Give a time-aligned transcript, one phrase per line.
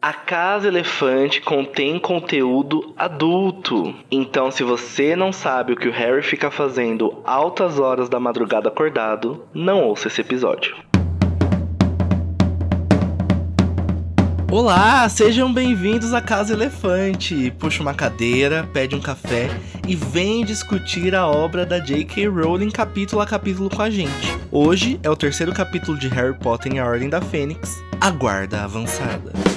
[0.00, 3.92] A Casa Elefante contém conteúdo adulto.
[4.08, 8.68] Então, se você não sabe o que o Harry fica fazendo altas horas da madrugada
[8.68, 10.76] acordado, não ouça esse episódio.
[14.48, 17.52] Olá, sejam bem-vindos à Casa Elefante.
[17.58, 19.50] Puxa uma cadeira, pede um café
[19.86, 22.28] e vem discutir a obra da J.K.
[22.28, 24.28] Rowling capítulo a capítulo com a gente.
[24.52, 28.62] Hoje é o terceiro capítulo de Harry Potter e a Ordem da Fênix, a Guarda
[28.62, 29.47] Avançada.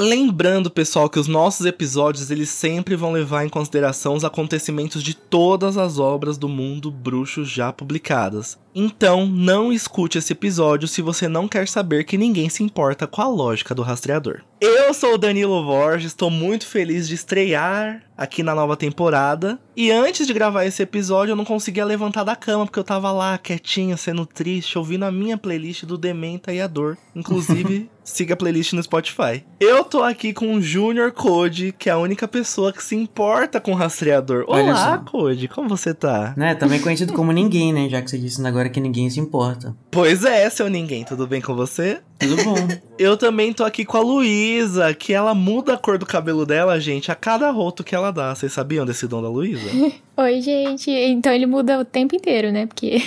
[0.00, 5.12] Lembrando, pessoal, que os nossos episódios eles sempre vão levar em consideração os acontecimentos de
[5.12, 8.56] todas as obras do mundo bruxo já publicadas.
[8.72, 13.20] Então, não escute esse episódio se você não quer saber que ninguém se importa com
[13.20, 14.42] a lógica do rastreador.
[14.60, 19.60] Eu sou o Danilo Borges, estou muito feliz de estrear aqui na nova temporada.
[19.76, 23.12] E antes de gravar esse episódio, eu não conseguia levantar da cama porque eu tava
[23.12, 26.98] lá quietinho, sendo triste, ouvindo a minha playlist do Dementa e a Dor.
[27.14, 29.44] Inclusive, siga a playlist no Spotify.
[29.60, 33.60] Eu tô aqui com o Junior Code, que é a única pessoa que se importa
[33.60, 34.44] com o rastreador.
[34.48, 36.34] Olá, Code, como você tá?
[36.36, 37.88] Né, também conhecido como ninguém, né?
[37.88, 39.76] Já que você disse agora que ninguém se importa.
[39.92, 42.00] Pois é, seu ninguém, tudo bem com você?
[42.18, 42.56] Tudo bom.
[42.98, 46.80] Eu também tô aqui com a Luísa, que ela muda a cor do cabelo dela,
[46.80, 48.34] gente, a cada roto que ela dá.
[48.34, 49.70] Vocês sabiam desse dom da Luísa?
[50.16, 50.90] Oi, gente.
[50.90, 52.66] Então ele muda o tempo inteiro, né?
[52.66, 53.00] Porque.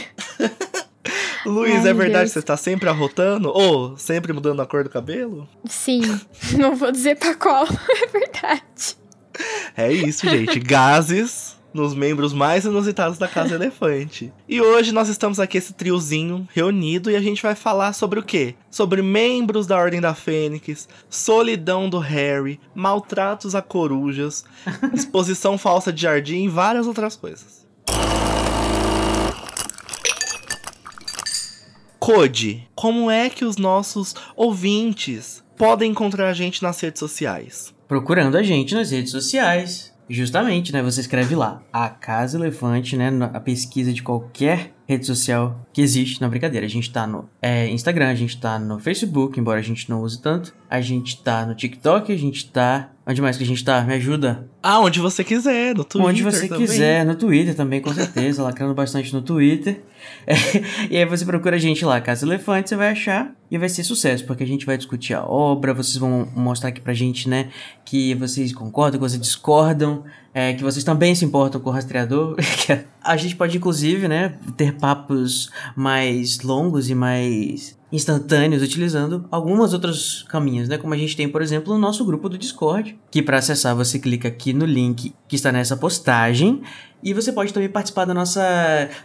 [1.45, 3.50] Luiz, é verdade que você tá sempre arrotando?
[3.50, 5.50] Ou sempre mudando a cor do cabelo?
[5.66, 6.02] Sim.
[6.58, 8.96] Não vou dizer pra qual, é verdade.
[9.75, 10.59] É isso, gente.
[10.59, 14.32] Gases nos membros mais inusitados da Casa Elefante.
[14.48, 18.24] E hoje nós estamos aqui, esse triozinho reunido, e a gente vai falar sobre o
[18.24, 18.56] quê?
[18.70, 24.44] Sobre membros da Ordem da Fênix, solidão do Harry, maltratos a corujas,
[24.94, 27.62] exposição falsa de jardim e várias outras coisas.
[32.02, 37.72] Code, como é que os nossos ouvintes podem encontrar a gente nas redes sociais?
[37.88, 39.91] Procurando a gente nas redes sociais.
[40.12, 40.84] Justamente, né?
[40.84, 43.10] Você escreve lá, a Casa Elefante, né?
[43.34, 46.66] A pesquisa de qualquer rede social que existe na brincadeira.
[46.66, 50.02] A gente tá no é, Instagram, a gente tá no Facebook, embora a gente não
[50.02, 50.53] use tanto.
[50.69, 52.90] A gente tá no TikTok, a gente tá.
[53.07, 53.81] Onde mais que a gente tá?
[53.81, 54.47] Me ajuda.
[54.62, 56.09] Ah, onde você quiser, no Twitter.
[56.09, 56.66] Onde você também.
[56.66, 58.44] quiser, no Twitter também, com certeza.
[58.44, 59.81] lacrando bastante no Twitter.
[60.28, 60.35] É,
[60.91, 63.84] e aí você procura a gente lá, Casa Elefante, você vai achar e vai ser
[63.84, 67.50] sucesso, porque a gente vai discutir a obra, vocês vão mostrar aqui pra gente, né,
[67.84, 70.03] que vocês concordam, que vocês discordam,
[70.34, 72.36] é, que vocês também se importam com o rastreador.
[73.03, 80.24] a gente pode, inclusive, né, ter papos mais longos e mais instantâneos utilizando algumas outras
[80.24, 80.78] caminhos, né?
[80.78, 84.00] Como a gente tem, por exemplo, o nosso grupo do Discord, que para acessar você
[84.00, 86.62] clica aqui no link que está nessa postagem
[87.03, 88.41] e você pode também participar da nossa,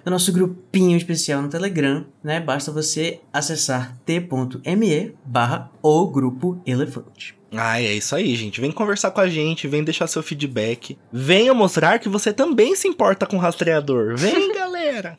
[0.04, 2.40] do nosso grupinho especial no Telegram, né?
[2.40, 7.36] Basta você acessar t.me barra o grupo elefante.
[7.52, 8.60] Ah, é isso aí, gente.
[8.60, 10.98] Vem conversar com a gente, vem deixar seu feedback.
[11.12, 14.16] Venha mostrar que você também se importa com o rastreador.
[14.16, 15.18] Vem, galera!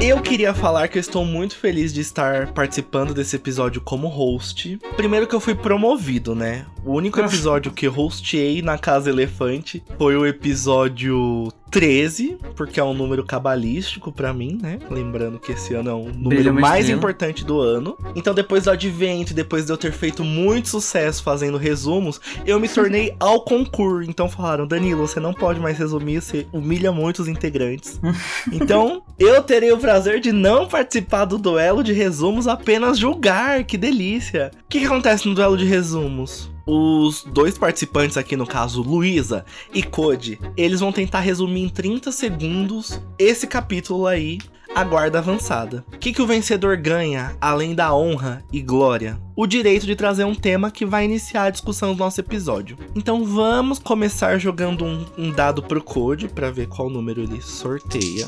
[0.00, 4.78] Eu queria falar que eu estou muito feliz de estar participando desse episódio como host.
[4.96, 6.66] Primeiro que eu fui promovido, né?
[6.84, 12.92] O único episódio que hosteei na Casa Elefante foi o episódio 13, porque é um
[12.92, 14.78] número cabalístico para mim, né?
[14.90, 16.98] Lembrando que esse ano é o número mais estrela.
[16.98, 17.96] importante do ano.
[18.14, 22.68] Então, depois do advento, depois de eu ter feito muito sucesso fazendo resumos, eu me
[22.68, 24.08] tornei ao concurso.
[24.08, 27.98] Então falaram, Danilo, você não pode mais resumir, você humilha muito os integrantes.
[28.52, 33.64] então, eu terei o prazer de não participar do duelo de resumos, apenas julgar.
[33.64, 34.50] Que delícia!
[34.54, 36.53] O que, que acontece no duelo de resumos?
[36.66, 42.10] Os dois participantes aqui, no caso, Luísa e Code, eles vão tentar resumir em 30
[42.10, 44.38] segundos esse capítulo aí,
[44.74, 45.84] a guarda avançada.
[45.92, 49.20] O que, que o vencedor ganha, além da honra e glória?
[49.36, 52.76] O direito de trazer um tema que vai iniciar a discussão do nosso episódio.
[52.94, 58.26] Então vamos começar jogando um, um dado pro Code para ver qual número ele sorteia.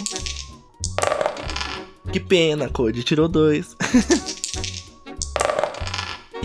[2.13, 3.77] Que pena, Code, tirou dois.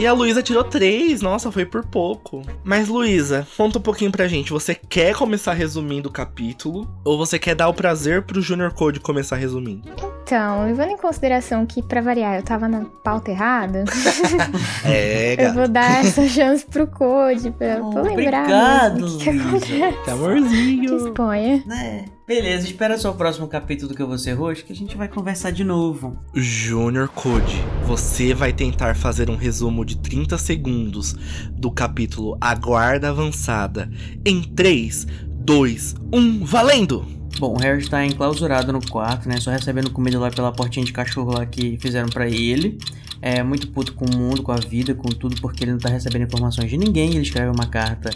[0.02, 2.42] E a Luísa tirou três, nossa, foi por pouco.
[2.64, 4.50] Mas Luísa, conta um pouquinho pra gente.
[4.50, 6.90] Você quer começar resumindo o capítulo?
[7.06, 10.11] Ou você quer dar o prazer pro Junior Code começar resumindo?
[10.32, 13.84] Então, levando em consideração que, pra variar, eu tava na pauta errada,
[14.86, 19.30] é, eu vou dar essa chance pro Code pra, oh, pra lembrar obrigado, o que,
[19.30, 20.04] que acontece.
[20.06, 21.04] Que amorzinho.
[21.04, 21.62] Disponha.
[21.66, 22.06] Né?
[22.26, 25.10] Beleza, espera só o próximo capítulo que eu vou ser host que a gente vai
[25.10, 26.18] conversar de novo.
[26.34, 31.14] Junior Code, você vai tentar fazer um resumo de 30 segundos
[31.52, 33.92] do capítulo A Guarda Avançada
[34.26, 35.08] em 3,
[35.44, 37.21] 2, 1, valendo!
[37.40, 39.40] Bom, o Harry está enclausurado no quarto, né?
[39.40, 42.78] Só recebendo comida lá pela portinha de cachorro lá que fizeram para ele.
[43.22, 45.90] É muito puto com o mundo, com a vida, com tudo, porque ele não tá
[45.90, 47.12] recebendo informações de ninguém.
[47.12, 48.10] Ele escreve uma carta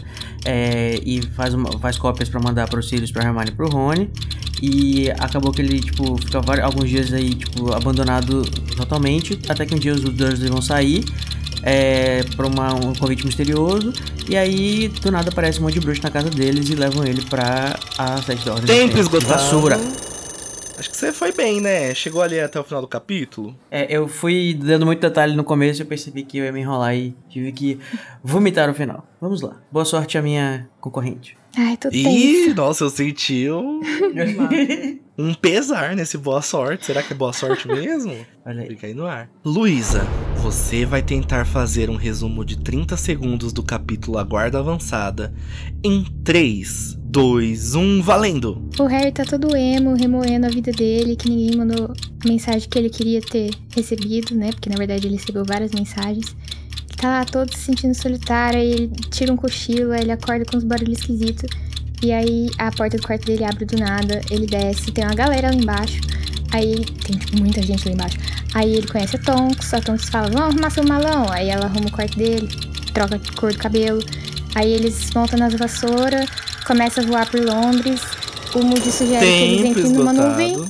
[0.44, 4.10] é, e faz, uma, faz cópias para mandar pro Sirius, pra Hermione e pro Rony.
[4.60, 8.42] E acabou que ele, tipo, fica vários, alguns dias aí, tipo, abandonado
[8.76, 9.38] totalmente.
[9.48, 11.04] Até que um dia os Dursley vão sair
[11.62, 13.92] é, pra uma, um convite misterioso.
[14.28, 17.22] E aí, do nada, aparece um monte de bruxo na casa deles e levam ele
[17.22, 18.44] pra a sete.
[18.66, 19.32] Tempo de esgotado.
[19.32, 19.78] Vassoura.
[20.78, 21.94] Acho que você foi bem, né?
[21.94, 23.56] Chegou ali até o final do capítulo.
[23.70, 26.60] É, eu fui dando muito detalhe no começo e eu percebi que eu ia me
[26.60, 27.80] enrolar e tive que
[28.22, 29.06] vomitar no final.
[29.20, 29.56] Vamos lá.
[29.72, 31.36] Boa sorte à minha concorrente.
[31.56, 32.54] Ai, tô Ih, tensa.
[32.54, 33.80] nossa, eu senti um,
[35.16, 36.84] um pesar nesse boa sorte.
[36.84, 38.14] Será que é boa sorte mesmo?
[38.44, 38.68] Olha aí.
[38.68, 39.30] Fica aí no ar.
[39.42, 40.06] Luísa,
[40.42, 45.32] você vai tentar fazer um resumo de 30 segundos do capítulo A Guarda Avançada
[45.82, 48.62] em 3, 2, 1, valendo!
[48.78, 51.90] O Harry tá todo emo, remoendo a vida dele, que ninguém mandou
[52.22, 54.50] a mensagem que ele queria ter recebido, né?
[54.50, 56.36] Porque na verdade ele recebeu várias mensagens.
[56.96, 60.56] Tá lá todo se sentindo solitário, aí ele tira um cochilo, aí ele acorda com
[60.56, 61.48] uns barulhos esquisitos.
[62.02, 65.48] E aí a porta do quarto dele abre do nada, ele desce, tem uma galera
[65.48, 66.00] lá embaixo.
[66.52, 68.18] Aí tem tipo, muita gente lá embaixo.
[68.54, 71.30] Aí ele conhece a Tonks, a Tonks fala, vamos arrumar seu malão.
[71.30, 72.48] Aí ela arruma o quarto dele,
[72.94, 74.02] troca de cor do cabelo.
[74.54, 76.26] Aí eles montam nas vassouras,
[76.66, 78.00] começa a voar por Londres.
[78.54, 80.64] O Moody sugere que eles Tempo entrem numa nuvem.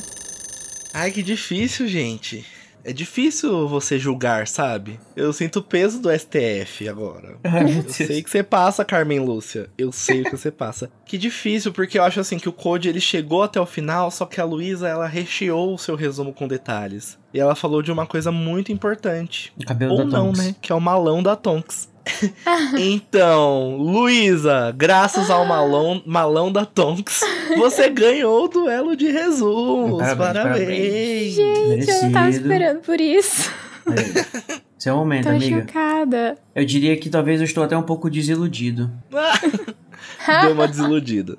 [0.92, 2.44] Ai, que difícil, gente.
[2.86, 5.00] É difícil você julgar, sabe?
[5.16, 7.36] Eu sinto o peso do STF agora.
[7.44, 9.68] Eu sei que você passa, Carmen Lúcia.
[9.76, 10.88] Eu sei o que você passa.
[11.04, 14.24] Que difícil, porque eu acho assim que o Code ele chegou até o final, só
[14.24, 17.18] que a Luísa ela recheou o seu resumo com detalhes.
[17.34, 19.52] E ela falou de uma coisa muito importante.
[19.60, 20.46] O cabelo Ou da não, Tonks.
[20.46, 20.54] né?
[20.60, 21.88] Que é o malão da Tonks.
[22.78, 27.20] então, Luísa, graças ao malão, malão da Tonks,
[27.56, 30.00] você ganhou o duelo de resumos.
[30.00, 31.34] Parabéns, Parabéns.
[31.34, 32.46] Gente, eu não tava Merecido.
[32.46, 33.50] esperando por isso.
[33.86, 34.56] Aí.
[34.78, 35.60] Esse é o momento, Tô amiga.
[35.62, 36.36] chocada.
[36.54, 38.90] Eu diria que talvez eu estou até um pouco desiludido.
[40.42, 41.38] Deu uma desiludida.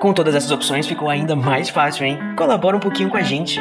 [0.00, 2.18] Com todas essas opções ficou ainda mais fácil, hein?
[2.36, 3.58] Colabora um pouquinho com a gente.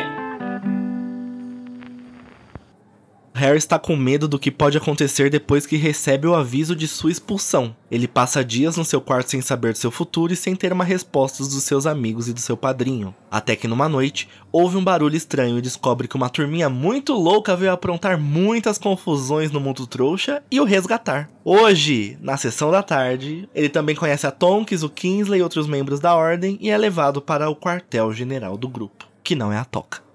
[3.38, 7.12] Harry está com medo do que pode acontecer depois que recebe o aviso de sua
[7.12, 7.76] expulsão.
[7.90, 10.84] Ele passa dias no seu quarto sem saber do seu futuro e sem ter uma
[10.84, 13.14] resposta dos seus amigos e do seu padrinho.
[13.30, 17.56] Até que numa noite, ouve um barulho estranho e descobre que uma turminha muito louca
[17.56, 21.30] veio aprontar muitas confusões no mundo trouxa e o resgatar.
[21.46, 26.00] Hoje, na sessão da tarde, ele também conhece a Tonks, o Kingsley e outros membros
[26.00, 30.07] da ordem e é levado para o quartel-general do grupo, que não é a Toca.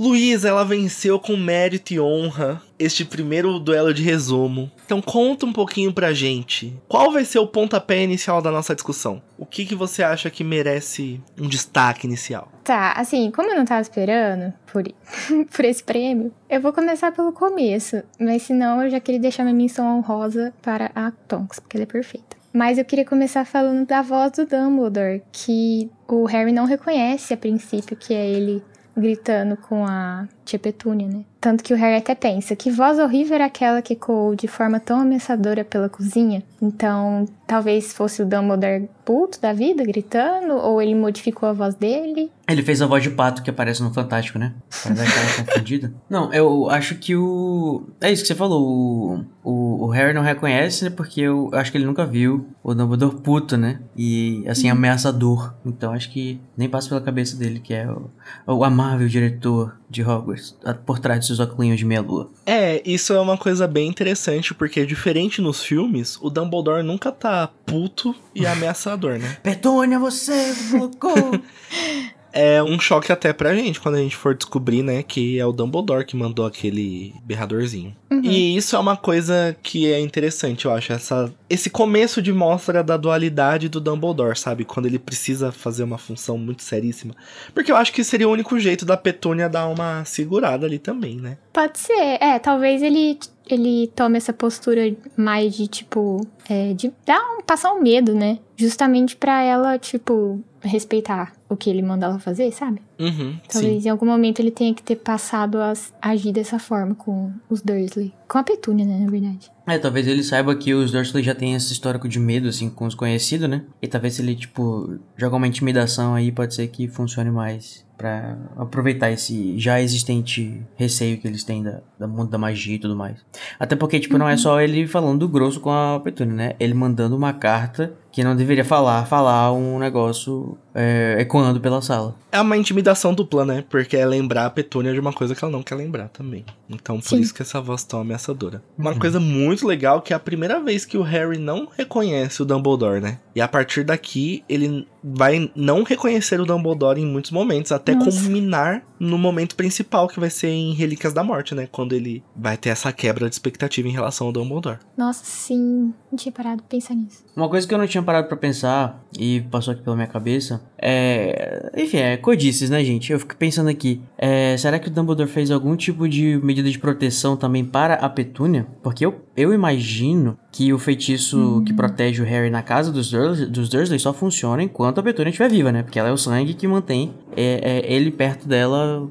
[0.00, 4.70] Luísa, ela venceu com mérito e honra este primeiro duelo de resumo.
[4.86, 6.74] Então conta um pouquinho pra gente.
[6.88, 9.20] Qual vai ser o pontapé inicial da nossa discussão?
[9.36, 12.50] O que, que você acha que merece um destaque inicial?
[12.64, 14.84] Tá, assim, como eu não tava esperando por,
[15.54, 18.02] por esse prêmio, eu vou começar pelo começo.
[18.18, 21.86] Mas senão eu já queria deixar minha menção honrosa para a Tonks, porque ela é
[21.86, 22.40] perfeita.
[22.54, 27.36] Mas eu queria começar falando da voz do Dumbledore, que o Harry não reconhece a
[27.36, 28.62] princípio que é ele
[28.96, 31.24] gritando com a tia Petúnia, né?
[31.40, 34.78] Tanto que o Harry até pensa, que voz horrível era aquela que ecoou de forma
[34.78, 36.42] tão ameaçadora pela cozinha?
[36.60, 42.30] Então, talvez fosse o Dumbledore puto da vida, gritando, ou ele modificou a voz dele.
[42.50, 44.52] Ele fez a voz de pato que aparece no Fantástico, né?
[44.82, 45.92] Pra dar aquela confundida.
[46.10, 47.86] Não, eu acho que o.
[48.00, 48.60] É isso que você falou.
[48.62, 50.90] O, o, o Harry não reconhece, né?
[50.90, 53.80] Porque eu acho que ele nunca viu o Dumbledore puto, né?
[53.96, 55.54] E, assim, ameaçador.
[55.64, 58.10] Então acho que nem passa pela cabeça dele, que é o,
[58.46, 62.30] o amável diretor de Hogwarts, a- por trás de seus óculos de meia-lua.
[62.46, 67.48] É, isso é uma coisa bem interessante, porque diferente nos filmes, o Dumbledore nunca tá
[67.66, 69.36] puto e ameaçador, né?
[69.42, 71.12] Petúnia, você colocou.
[72.32, 75.52] É um choque até pra gente quando a gente for descobrir, né, que é o
[75.52, 77.94] Dumbledore que mandou aquele berradorzinho.
[78.22, 82.82] E isso é uma coisa que é interessante, eu acho, essa esse começo de mostra
[82.82, 84.64] da dualidade do Dumbledore, sabe?
[84.64, 87.14] Quando ele precisa fazer uma função muito seríssima.
[87.54, 91.16] Porque eu acho que seria o único jeito da Petúnia dar uma segurada ali também,
[91.16, 91.38] né?
[91.52, 93.18] Pode ser, é, talvez ele,
[93.48, 98.38] ele tome essa postura mais de, tipo, é, de dar um, passar um medo, né?
[98.56, 102.80] Justamente pra ela, tipo, respeitar o que ele manda ela fazer, sabe?
[102.98, 103.88] Uhum, Talvez sim.
[103.88, 108.14] em algum momento ele tenha que ter passado a agir dessa forma com os Dursley.
[108.28, 109.50] Com a Petúnia, né, na verdade.
[109.66, 112.86] É, talvez ele saiba que os Dursley já têm esse histórico de medo, assim, com
[112.86, 113.64] os conhecidos, né?
[113.82, 119.10] E talvez ele, tipo, jogar uma intimidação aí, pode ser que funcione mais pra aproveitar
[119.10, 123.18] esse já existente receio que eles têm da, da mundo da magia e tudo mais.
[123.58, 126.56] Até porque, tipo, não é só ele falando grosso com a Petúnia, né?
[126.58, 132.14] Ele mandando uma carta que não deveria falar, falar um negócio é, ecoando pela sala.
[132.32, 133.64] É uma intimidação dupla, né?
[133.68, 136.44] Porque é lembrar a Petúnia de uma coisa que ela não quer lembrar também.
[136.68, 137.20] Então, por Sim.
[137.20, 138.62] isso que essa voz tão ameaçadora.
[138.78, 142.44] Uma coisa muito legal que é a primeira vez que o Harry não reconhece o
[142.44, 143.18] Dumbledore, né?
[143.34, 148.10] E a partir daqui, ele vai não reconhecer o Dumbledore em muitos momentos, até Nossa.
[148.10, 151.66] culminar no momento principal, que vai ser em Relíquias da Morte, né?
[151.70, 154.78] Quando ele vai ter essa quebra de expectativa em relação ao Dumbledore.
[154.96, 155.92] Nossa, sim.
[156.10, 157.24] Não tinha parado pra pensar nisso.
[157.34, 160.62] Uma coisa que eu não tinha parado pra pensar e passou aqui pela minha cabeça
[160.76, 161.70] é.
[161.76, 163.12] Enfim, é codices, né, gente?
[163.12, 166.78] Eu fico pensando aqui: é, será que o Dumbledore fez algum tipo de medida de
[166.78, 168.66] proteção também para a Petúnia?
[168.82, 173.48] Porque eu, eu imagino que o feitiço que protege o Harry na casa dos Dursley,
[173.48, 175.82] dos Dursley só funciona enquanto a Petúnia estiver viva, né?
[175.82, 179.08] Porque ela é o sangue que mantém é, é, ele perto dela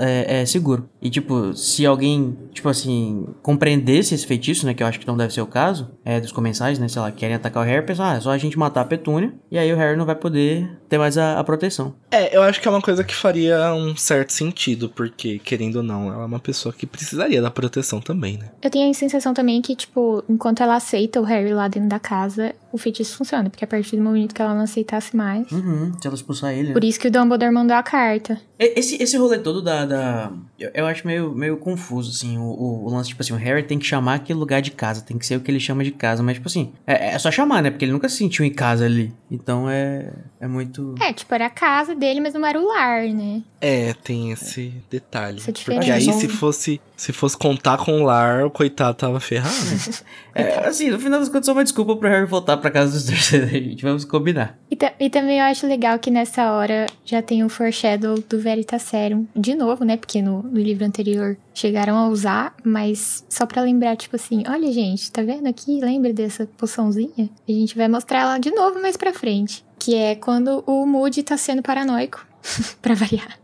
[0.00, 0.88] é, é seguro.
[1.00, 4.74] E, tipo, se alguém, tipo assim, compreendesse esse feitiço, né?
[4.74, 6.88] Que eu acho que não deve ser o caso, é dos comensais, né?
[6.88, 9.32] Sei lá, querem atacar o Harry, pensam, ah, é só a gente matar a Petúnia,
[9.50, 11.94] e aí o Harry não vai poder ter mais a, a proteção.
[12.10, 15.82] É, eu acho que é uma coisa que faria um certo sentido, porque, querendo ou
[15.82, 18.50] não, ela é uma pessoa que precisaria da proteção também, né?
[18.62, 21.98] Eu tenho a sensação também que, tipo, enquanto ela aceita o Harry lá dentro da
[21.98, 23.48] casa, o feitiço funciona.
[23.48, 25.50] Porque a partir do momento que ela não aceitasse mais.
[25.50, 26.68] Uhum, se ela expulsar ele.
[26.68, 26.72] né?
[26.74, 28.38] Por isso que o Dumbledore mandou a carta.
[28.58, 29.86] Esse, esse rolê todo da.
[29.86, 33.36] da- eu, eu acho meio, meio confuso, assim, o, o, o lance, tipo assim, o
[33.36, 35.82] Harry tem que chamar aquele lugar de casa, tem que ser o que ele chama
[35.82, 37.70] de casa, mas, tipo assim, é, é só chamar, né?
[37.70, 39.12] Porque ele nunca se sentiu em casa ali.
[39.30, 40.12] Então é.
[40.40, 40.81] É muito.
[41.00, 43.42] É, tipo, era a casa dele, mas não era o lar, né?
[43.60, 45.38] É, tem esse detalhe.
[45.38, 49.54] Essa Porque aí, se fosse, se fosse contar com o lar, o coitado tava ferrado.
[50.34, 53.04] É, assim, no final das contas, só uma desculpa pro Harry voltar pra casa dos
[53.04, 53.82] terceiros, gente.
[53.82, 54.58] Vamos combinar.
[54.70, 58.38] E, ta- e também eu acho legal que nessa hora já tem o foreshadow do
[58.38, 59.26] Veritaserum.
[59.36, 59.98] De novo, né?
[59.98, 64.72] Porque no, no livro anterior chegaram a usar, mas só pra lembrar, tipo assim, olha,
[64.72, 65.78] gente, tá vendo aqui?
[65.82, 67.28] Lembra dessa poçãozinha?
[67.46, 69.62] A gente vai mostrar ela de novo mais pra frente.
[69.82, 72.24] Que é quando o Moody tá sendo paranoico,
[72.80, 73.38] pra variar.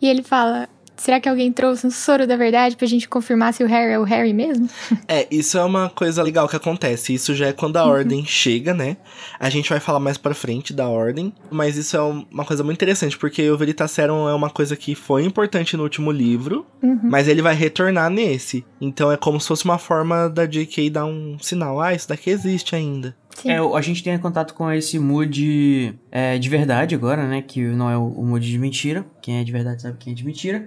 [0.00, 0.68] E ele fala.
[0.96, 3.98] Será que alguém trouxe um soro da verdade pra gente confirmar se o Harry é
[4.00, 4.68] o Harry mesmo?
[5.06, 7.14] É, isso é uma coisa legal que acontece.
[7.14, 8.96] Isso já é quando a ordem chega, né?
[9.38, 11.32] A gente vai falar mais pra frente da ordem.
[11.52, 14.96] Mas isso é um- uma coisa muito interessante, porque o Veritaserum é uma coisa que
[14.96, 16.98] foi importante no último livro, Uhum.
[17.04, 18.64] mas ele vai retornar nesse.
[18.80, 21.80] Então é como se fosse uma forma da JK dar um sinal.
[21.80, 23.14] Ah, isso daqui existe ainda.
[23.40, 23.50] Sim.
[23.50, 27.40] É, o- a gente tem contato com esse mood é, de verdade agora, né?
[27.40, 29.04] Que não é o, o mood de mentira.
[29.22, 30.66] Quem é de verdade sabe quem é de mentira.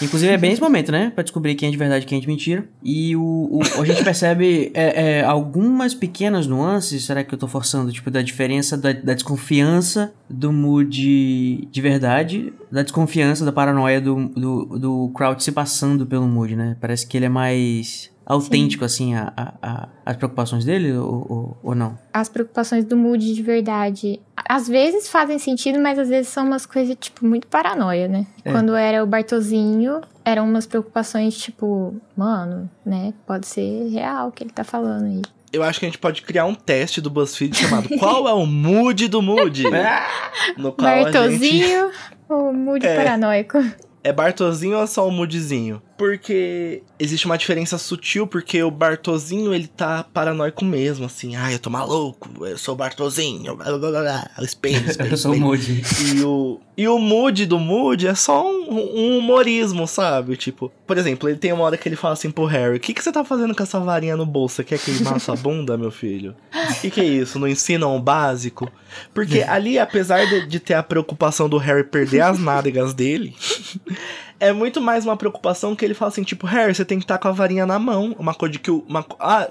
[0.00, 1.10] Inclusive é bem esse momento, né?
[1.14, 2.64] Pra descobrir quem é de verdade e quem é de mentira.
[2.82, 3.20] E o,
[3.60, 7.92] o- a gente percebe é, é, algumas pequenas nuances, será que eu tô forçando?
[7.92, 14.28] Tipo, da diferença da, da desconfiança do mood de verdade, da desconfiança, da paranoia do,
[14.30, 16.76] do, do Crouch se passando pelo mood, né?
[16.80, 21.56] Parece que ele é mais autêntico, assim, a, a- a- as preocupações dele ou, ou,
[21.62, 21.96] ou não?
[22.12, 26.66] as preocupações do Moody de verdade, às vezes fazem sentido, mas às vezes são umas
[26.66, 28.26] coisas, tipo, muito paranoia, né?
[28.44, 28.50] É.
[28.50, 33.14] Quando era o Bartozinho, eram umas preocupações, tipo, mano, né?
[33.26, 35.22] Pode ser real o que ele tá falando aí.
[35.52, 38.44] Eu acho que a gente pode criar um teste do BuzzFeed chamado Qual é o
[38.44, 39.62] mood do mood?
[40.58, 41.12] No qual a gente...
[41.12, 41.90] Bartozinho
[42.28, 42.96] ou Moody É.
[42.96, 43.58] paranoico?
[44.02, 45.80] É Bartozinho ou é só o moodzinho?
[45.96, 51.36] Porque existe uma diferença sutil, porque o Bartozinho, ele tá paranoico mesmo, assim.
[51.36, 55.32] Ah, eu tô maluco, eu sou o Bartozinho, blá, blá, blá, espelho, espelho, Eu sou
[55.32, 55.46] o espelho.
[55.46, 55.82] mood.
[56.14, 60.36] E o, e o mood do mood é só um, um humorismo, sabe?
[60.36, 62.92] Tipo, por exemplo, ele tem uma hora que ele fala assim pro Harry: O que,
[62.92, 64.56] que você tá fazendo com essa varinha no bolso?
[64.56, 66.34] Você quer queimar sua bunda, meu filho?
[66.52, 67.38] O que, que é isso?
[67.38, 68.70] Não ensinam o básico?
[69.14, 73.34] Porque ali, apesar de, de ter a preocupação do Harry perder as nádegas dele.
[74.38, 77.18] É muito mais uma preocupação que ele fala assim, tipo, Harry, você tem que estar
[77.18, 78.14] com a varinha na mão.
[78.18, 78.84] Uma coisa que o.
[78.88, 79.48] Uma, ah,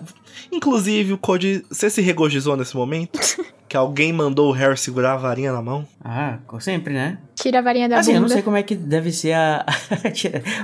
[0.51, 1.65] inclusive, o Code.
[1.69, 3.19] Você se regozijou nesse momento?
[3.67, 5.87] que alguém mandou o Harry segurar a varinha na mão?
[6.03, 7.17] Ah, sempre, né?
[7.35, 8.17] Tira a varinha da assim, bunda.
[8.17, 9.65] eu não sei como é que deve ser a.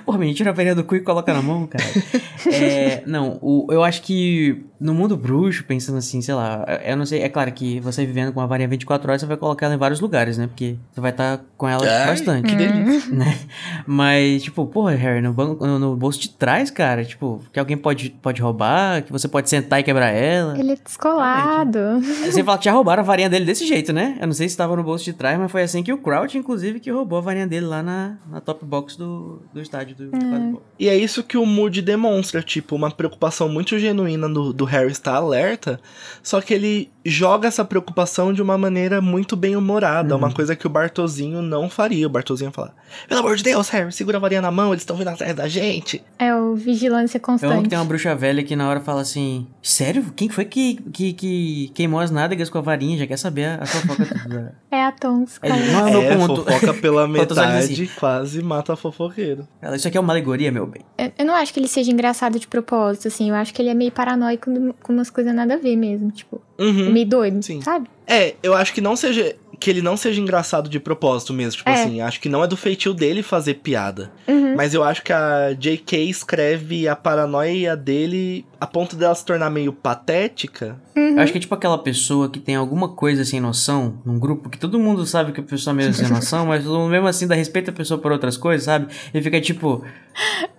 [0.05, 1.83] Porra, menino, tira a varinha do cu e coloca na mão, cara.
[2.51, 7.05] é, não, o, eu acho que no mundo bruxo, pensando assim, sei lá, eu não
[7.05, 9.75] sei, é claro que você vivendo com uma varinha 24 horas, você vai colocar ela
[9.75, 10.47] em vários lugares, né?
[10.47, 12.49] Porque você vai estar com ela Ai, bastante.
[12.49, 13.13] Que delícia.
[13.13, 13.37] né?
[13.85, 17.77] Mas, tipo, porra, Harry, no, banco, no, no bolso de trás, cara, tipo, que alguém
[17.77, 20.57] pode, pode roubar, que você pode sentar e quebrar ela.
[20.57, 22.01] Ele é descolado.
[22.25, 24.17] Você fala que já roubaram a varinha dele desse jeito, né?
[24.19, 26.37] Eu não sei se estava no bolso de trás, mas foi assim que o Crouch,
[26.37, 30.11] inclusive, que roubou a varinha dele lá na, na top box do, do estádio do
[30.11, 30.61] quadribol.
[30.79, 34.91] E é isso que o Moody demonstra, tipo, uma preocupação muito genuína do, do Harry
[34.91, 35.79] estar alerta,
[36.21, 40.67] só que ele joga essa preocupação de uma maneira muito bem humorada, uma coisa que
[40.67, 42.05] o Bartozinho não faria.
[42.07, 42.73] O Bartozinho ia falar:
[43.07, 45.47] Pelo amor de Deus, Harry, segura a varinha na mão, eles estão vindo atrás da
[45.47, 46.03] gente.
[46.19, 47.69] É o vigilância Eu amo que constante.
[47.69, 50.05] tem uma bruxa velha que na hora fala assim: Sério?
[50.15, 52.97] Quem foi que, que, que queimou as nádegas com a varinha?
[52.97, 54.55] Já quer saber a, a fofoca toda.
[54.71, 55.55] É a Ele, cara.
[55.57, 59.45] não é É, fofoca pela metade, quase mata a fofoqueiro.
[59.61, 60.81] Ela, Isso aqui é uma alegoria, meu bem.
[60.97, 63.29] Eu, eu não acho que ele seja engraçado de propósito, assim.
[63.29, 64.49] Eu acho que ele é meio paranoico
[64.81, 66.09] com umas coisas nada a ver mesmo.
[66.11, 66.91] Tipo, Uhum.
[66.91, 67.61] meio doido, Sim.
[67.61, 67.87] sabe?
[68.07, 69.35] É, eu acho que não seja.
[69.59, 71.57] Que ele não seja engraçado de propósito mesmo.
[71.59, 71.73] Tipo É.
[71.73, 74.11] assim, acho que não é do feitio dele fazer piada.
[74.27, 74.55] Uhum.
[74.55, 75.97] Mas eu acho que a J.K.
[76.09, 80.81] escreve a paranoia dele a ponto dela se tornar meio patética.
[80.95, 81.11] Uhum.
[81.15, 84.49] Eu acho que é tipo aquela pessoa que tem alguma coisa sem noção num grupo
[84.49, 87.07] que todo mundo sabe que a pessoa é meio sem noção, mas todo mundo mesmo
[87.07, 88.87] assim dá respeito à pessoa por outras coisas, sabe?
[89.13, 89.83] E fica tipo,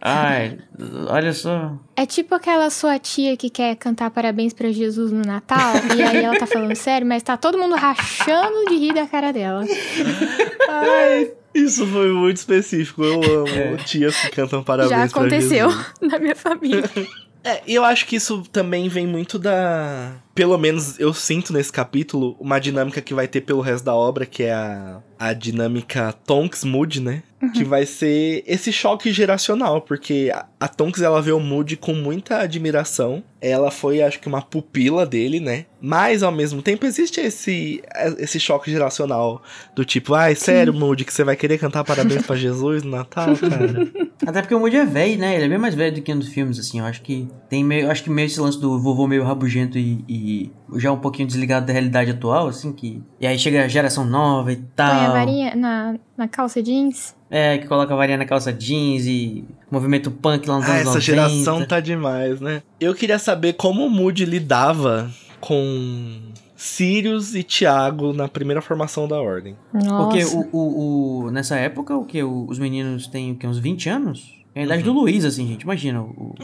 [0.01, 0.59] ai,
[1.09, 1.73] olha só.
[2.03, 6.25] É tipo aquela sua tia que quer cantar parabéns pra Jesus no Natal, e aí
[6.25, 9.65] ela tá falando sério, mas tá todo mundo rachando de rir da cara dela.
[10.69, 13.05] Ai, isso foi muito específico.
[13.05, 13.77] Eu amo É.
[13.85, 15.93] tias que cantam parabéns Já aconteceu Jesus.
[16.03, 16.83] na minha família.
[17.45, 20.13] É, e eu acho que isso também vem muito da.
[20.33, 24.25] Pelo menos eu sinto nesse capítulo uma dinâmica que vai ter pelo resto da obra,
[24.25, 27.25] que é a, a dinâmica Tonks Moody, né?
[27.51, 31.93] Que vai ser esse choque geracional, porque a, a Tonks ela vê o Moody com
[31.93, 33.23] muita admiração.
[33.41, 35.67] Ela foi, acho que, uma pupila dele, né?
[35.81, 37.83] Mas ao mesmo tempo existe esse,
[38.19, 39.43] esse choque geracional
[39.75, 43.35] do tipo, ai, sério, Moody, que você vai querer cantar parabéns pra Jesus no Natal,
[43.37, 43.91] cara?
[44.25, 45.35] Até porque o Moody é velho, né?
[45.35, 46.79] Ele é bem mais velho do que nos filmes, assim.
[46.79, 47.91] Eu acho que tem meio.
[47.91, 51.67] Acho que meio esse lance do vovô meio rabugento e, e já um pouquinho desligado
[51.67, 53.03] da realidade atual, assim, que.
[53.21, 54.95] E aí chega a geração nova e tal.
[54.95, 57.15] Põe a varinha na, na calça jeans.
[57.31, 60.81] É, que coloca a varinha na calça jeans e movimento punk lá nos Ah, anos
[60.83, 61.01] essa 90.
[61.01, 62.63] geração tá demais, né?
[62.81, 66.21] Eu queria saber como o Moody lidava com
[66.55, 69.57] Sirius e Thiago na primeira formação da Ordem.
[69.73, 70.05] Nossa.
[70.05, 72.23] Porque o, o, o- nessa época, o que?
[72.23, 73.47] Os meninos têm o quê?
[73.47, 74.41] Uns 20 anos?
[74.55, 75.63] É a idade do Luiz, assim, gente.
[75.63, 76.03] Imagina.
[76.03, 76.35] O,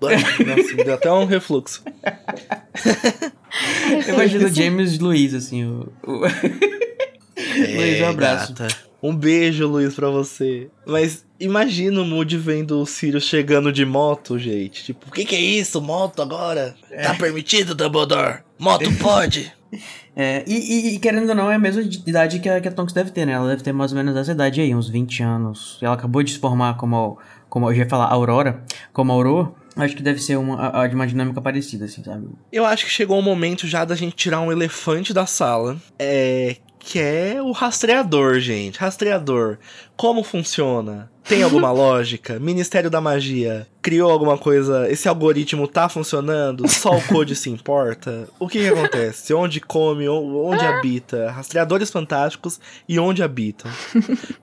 [0.00, 1.84] Nossa, deu até um refluxo.
[4.08, 5.64] eu imagino o James Luiz, assim.
[5.66, 6.20] O, o-
[7.76, 8.54] Luiz, um abraço.
[8.54, 8.87] gata.
[9.02, 10.68] Um beijo, Luiz, pra você.
[10.86, 14.84] Mas imagina o Moody vendo o Sirius chegando de moto, gente.
[14.84, 15.80] Tipo, o que, que é isso?
[15.80, 16.74] Moto agora?
[17.02, 18.38] Tá permitido, Dumbledore?
[18.58, 19.52] Moto pode?
[20.16, 22.72] É, e, e- e querendo ou não, é a mesma idade que a, que a
[22.72, 23.34] Tonks deve ter, né?
[23.34, 25.78] Ela deve ter mais ou menos essa idade aí, uns 20 anos.
[25.80, 29.52] E ela acabou de se formar como, como eu já ia falar, Aurora, como Aurora.
[29.76, 32.26] Acho que deve ser uma, de uma dinâmica parecida, assim, sabe?
[32.50, 35.76] Eu acho que chegou o momento já da gente tirar um elefante da sala.
[35.98, 36.56] É.
[36.78, 38.78] Que é o rastreador, gente.
[38.78, 39.58] Rastreador.
[39.98, 41.10] Como funciona?
[41.24, 42.38] Tem alguma lógica?
[42.38, 44.86] Ministério da Magia criou alguma coisa?
[44.90, 46.68] Esse algoritmo tá funcionando?
[46.68, 48.28] Só o Code se importa?
[48.38, 49.32] O que, que acontece?
[49.32, 50.06] Onde come?
[50.06, 51.30] Onde habita?
[51.30, 53.70] Rastreadores fantásticos e onde habitam?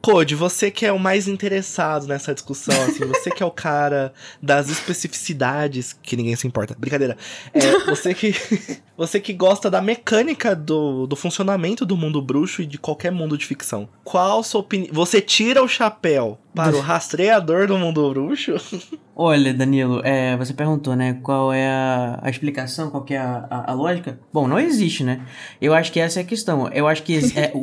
[0.02, 4.12] Code, você que é o mais interessado nessa discussão, assim, você que é o cara
[4.41, 6.76] das especificidades que ninguém se importa.
[6.76, 7.15] Brincadeira.
[7.54, 8.34] É, você que
[8.98, 13.38] você que gosta da mecânica do, do funcionamento do mundo bruxo e de qualquer mundo
[13.38, 13.88] de ficção.
[14.04, 14.91] Qual sua opinião?
[14.91, 18.54] Você tira o chapéu para o rastreador do mundo bruxo?
[19.16, 23.72] Olha, Danilo, é, você perguntou, né, qual é a, a explicação, qual é a, a-
[23.72, 24.20] a lógica?
[24.34, 25.22] Bom, não existe, né?
[25.62, 26.68] Eu acho que essa é a questão.
[26.70, 27.60] Eu acho que é, o,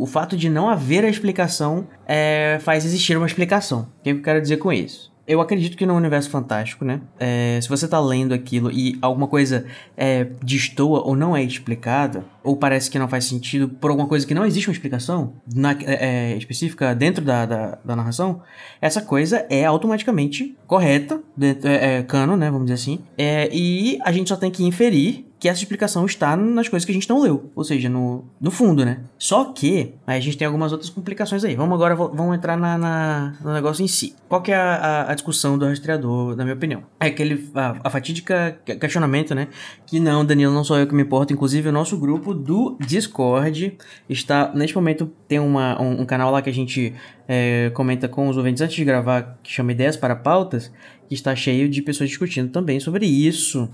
[0.00, 3.88] o, o fato de não haver a explicação é, faz existir uma explicação.
[4.00, 5.12] O que eu quero dizer com isso?
[5.28, 7.02] Eu acredito que no universo fantástico, né?
[7.20, 12.24] é, se você tá lendo aquilo e alguma coisa é, destoa ou não é explicada,
[12.42, 15.72] ou parece que não faz sentido por alguma coisa que não existe uma explicação na-
[15.84, 18.40] é, é, específica dentro da, da, da narração,
[18.80, 22.50] essa coisa é automaticamente correta, dentro, é, é, canon, né?
[22.50, 22.98] Vamos dizer assim.
[23.18, 26.90] É, e a gente só tem que inferir que essa explicação está nas coisas que
[26.90, 29.00] a gente não leu, ou seja, no, no fundo, né?
[29.16, 31.54] Só que a gente tem algumas outras complicações aí.
[31.54, 34.16] Vamos agora vamos entrar na, na no negócio em si.
[34.28, 36.82] Qual que é a, a, a, discussão do rastreador, na minha opinião?
[36.98, 39.48] É aquele a, a fatídica questionamento, né?
[39.86, 41.32] Que não, Danilo, não sou eu que me importo.
[41.32, 46.42] Inclusive, o nosso grupo do Discord está neste momento tem uma, um, um canal lá
[46.42, 46.94] que a gente
[47.28, 50.72] é, comenta com os ouvintes antes de gravar, que chama Ideias para Pautas
[51.08, 53.68] que está cheio de pessoas discutindo também sobre isso.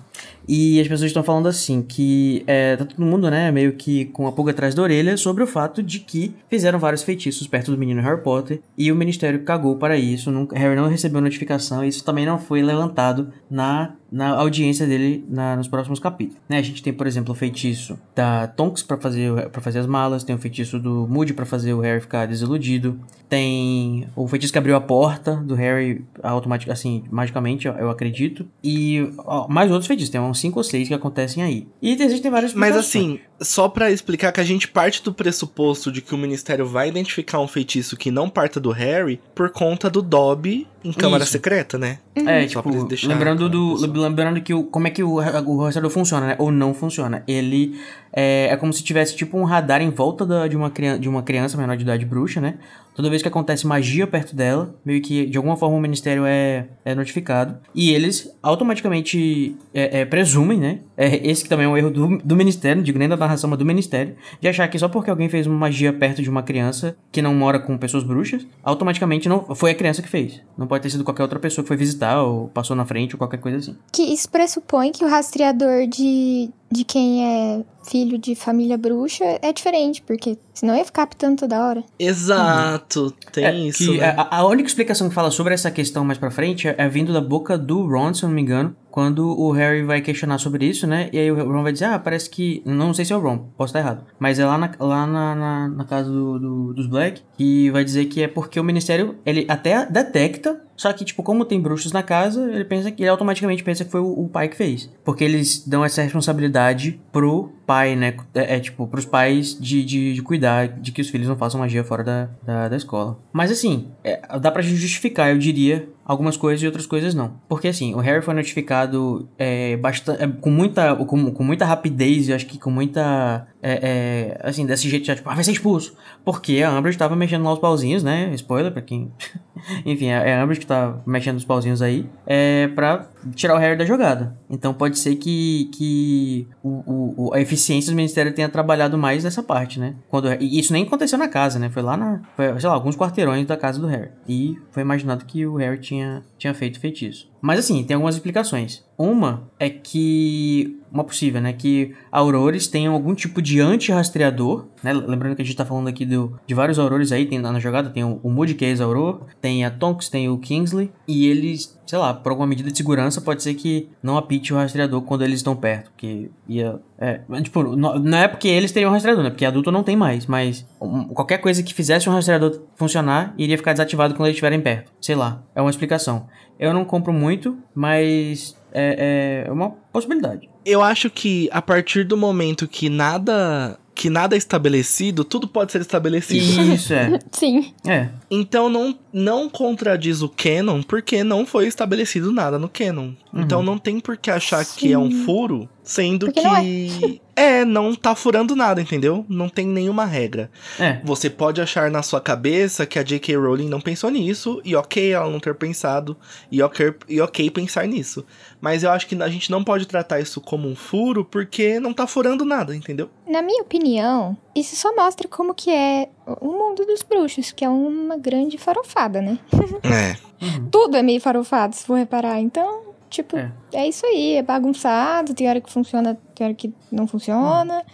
[0.47, 4.27] E as pessoas estão falando assim, que é, tá todo mundo, né, meio que com
[4.27, 7.79] a pulga atrás da orelha sobre o fato de que fizeram vários feitiços perto do
[7.79, 10.31] menino Harry Potter e o ministério cagou para isso.
[10.31, 15.25] Nunca, Harry não recebeu notificação e isso também não foi levantado na na audiência dele
[15.29, 16.41] na, nos próximos capítulos.
[16.49, 16.59] Né?
[16.59, 20.23] A gente tem, por exemplo, o feitiço da Tonks para fazer, pra fazer as malas,
[20.23, 22.97] tem o feitiço do Moody para fazer o Harry ficar desiludido,
[23.29, 29.11] tem o feitiço que abriu a porta do Harry automaticamente, assim, magicamente, eu acredito, e
[29.19, 31.67] ó, mais outros feitiços, tem uns 5 ou 6 que acontecem aí.
[31.83, 36.01] E existem vários Mas assim, só para explicar que a gente parte do pressuposto de
[36.01, 40.01] que o Ministério vai identificar um feitiço que não parta do Harry por conta do
[40.01, 41.33] Dobby em Câmara Isso.
[41.33, 41.99] Secreta, né?
[42.15, 42.69] É, tipo,
[43.07, 46.37] lembrando do lembrando que o, como é que o, o rastreador funciona, né?
[46.39, 47.25] Ou não funciona.
[47.27, 47.81] Ele
[48.13, 51.23] é, é como se tivesse tipo um radar em volta da, de, uma, de uma
[51.23, 52.55] criança menor de idade bruxa, né?
[52.95, 56.69] Toda vez que acontece magia perto dela, meio que de alguma forma o ministério é,
[56.85, 57.59] é notificado.
[57.75, 60.81] E eles automaticamente é, é, presumem, né?
[60.97, 63.51] É, esse que também é um erro do, do ministério, não digo nem da narração,
[63.51, 66.43] mas do ministério, de achar que só porque alguém fez uma magia perto de uma
[66.43, 70.41] criança que não mora com pessoas bruxas, automaticamente não foi a criança que fez.
[70.57, 73.19] Não pode ter sido qualquer outra pessoa que foi visitar ou passou na frente ou
[73.19, 73.77] qualquer coisa assim.
[73.93, 79.53] Que isso pressupõe que o rastreador de, de quem é filho de família bruxa é
[79.53, 81.85] diferente, porque senão ia ficar apitando toda hora.
[81.99, 83.13] Exato, uhum.
[83.33, 83.95] tem é, isso.
[83.95, 84.15] Né?
[84.17, 87.13] A, a, única explicação que fala sobre essa questão mais pra frente é, é vindo
[87.13, 90.67] da boca do Ron, se eu não me engano, quando o Harry vai questionar sobre
[90.67, 91.11] isso, né?
[91.13, 92.63] E aí o Ron vai dizer, ah, parece que.
[92.65, 94.05] Não sei se é o Ron, posso estar errado.
[94.21, 97.85] Mas é lá na, lá na, na, na casa do, do, dos Black que vai
[97.85, 101.93] dizer que é porque o Ministério, ele até detecta só que, tipo, como tem bruxos
[101.93, 104.91] na casa, ele pensa que ele automaticamente pensa que foi o, o, pai que fez.
[105.05, 108.15] Porque eles dão essa responsabilidade pro pai, né?
[108.35, 111.61] É, é tipo, pros pais de, de, de, cuidar de que os filhos não façam
[111.61, 113.19] magia fora da, da, da escola.
[113.33, 117.41] Mas assim, é, dá pra justificar, eu diria, algumas coisas e outras coisas não.
[117.49, 122.29] Porque assim, o Harry foi notificado é, bastante, é, com, muita, com, com muita rapidez,
[122.29, 123.47] eu acho que com muita.
[123.67, 125.97] É, é, assim, desse jeito já, tipo, ah, vai ser expulso.
[126.23, 128.31] Porque a Amber estava mexendo lá os pauzinhos, né?
[128.35, 129.11] Spoiler pra quem.
[129.87, 132.07] Enfim, é a Amber que tá mexendo os pauzinhos aí.
[132.27, 134.37] É pra tirar o Harry da jogada.
[134.51, 139.43] Então pode ser que, que o, o, a eficiência do Ministério tenha trabalhado mais nessa
[139.43, 139.95] parte, né?
[140.11, 141.71] Quando, e isso nem aconteceu na casa, né?
[141.71, 142.21] Foi lá na.
[142.37, 144.11] Foi, sei lá, alguns quarteirões da casa do Harry.
[144.29, 147.33] E foi imaginado que o Harry tinha, tinha feito feitiço.
[147.45, 148.83] Mas assim, tem algumas explicações.
[148.97, 150.81] Uma é que.
[150.91, 151.53] Uma possível, né?
[151.53, 154.95] Que aurores tenham algum tipo de anti-rastreador, né?
[154.95, 157.91] Lembrando que a gente tá falando aqui do, de vários aurores aí, tem na jogada,
[157.91, 161.79] tem o, o Moody, que é ex-auror, tem a Tonks, tem o Kingsley, e eles,
[161.85, 165.23] sei lá, por alguma medida de segurança, pode ser que não apite o rastreador quando
[165.23, 166.81] eles estão perto, porque ia.
[166.97, 169.29] É, tipo, não, não é porque eles teriam rastreador, né?
[169.29, 173.59] Porque adulto não tem mais, mas um, qualquer coisa que fizesse um rastreador funcionar iria
[173.59, 174.93] ficar desativado quando eles estiverem perto.
[174.99, 176.27] Sei lá, é uma explicação.
[176.59, 180.49] Eu não compro muito, mas é, é uma possibilidade.
[180.65, 185.71] Eu acho que a partir do momento que nada que nada é estabelecido, tudo pode
[185.71, 186.45] ser estabelecido.
[186.75, 187.19] Isso, é.
[187.31, 187.73] Sim.
[187.87, 188.09] É.
[188.29, 193.13] Então não, não contradiz o canon, porque não foi estabelecido nada no canon.
[193.33, 193.41] Uhum.
[193.41, 194.77] Então não tem por que achar Sim.
[194.77, 197.21] que é um furo, sendo porque que.
[197.37, 197.65] É.
[197.65, 199.25] não tá furando nada, entendeu?
[199.29, 200.51] Não tem nenhuma regra.
[200.79, 201.01] É.
[201.05, 203.37] Você pode achar na sua cabeça que a J.K.
[203.37, 206.17] Rowling não pensou nisso, e ok ela não ter pensado,
[206.51, 208.25] e ok, e ok pensar nisso.
[208.61, 211.93] Mas eu acho que a gente não pode tratar isso como um furo, porque não
[211.93, 213.11] tá furando nada, entendeu?
[213.27, 217.69] Na minha opinião, isso só mostra como que é o mundo dos bruxos, que é
[217.69, 219.39] uma grande farofada, né?
[219.83, 220.17] É.
[220.45, 220.69] Uhum.
[220.71, 222.41] Tudo é meio farofado, se for reparar.
[222.41, 223.53] Então, tipo, é.
[223.73, 223.89] é.
[223.89, 227.85] isso aí, é bagunçado, tem hora que funciona, tem hora que não funciona.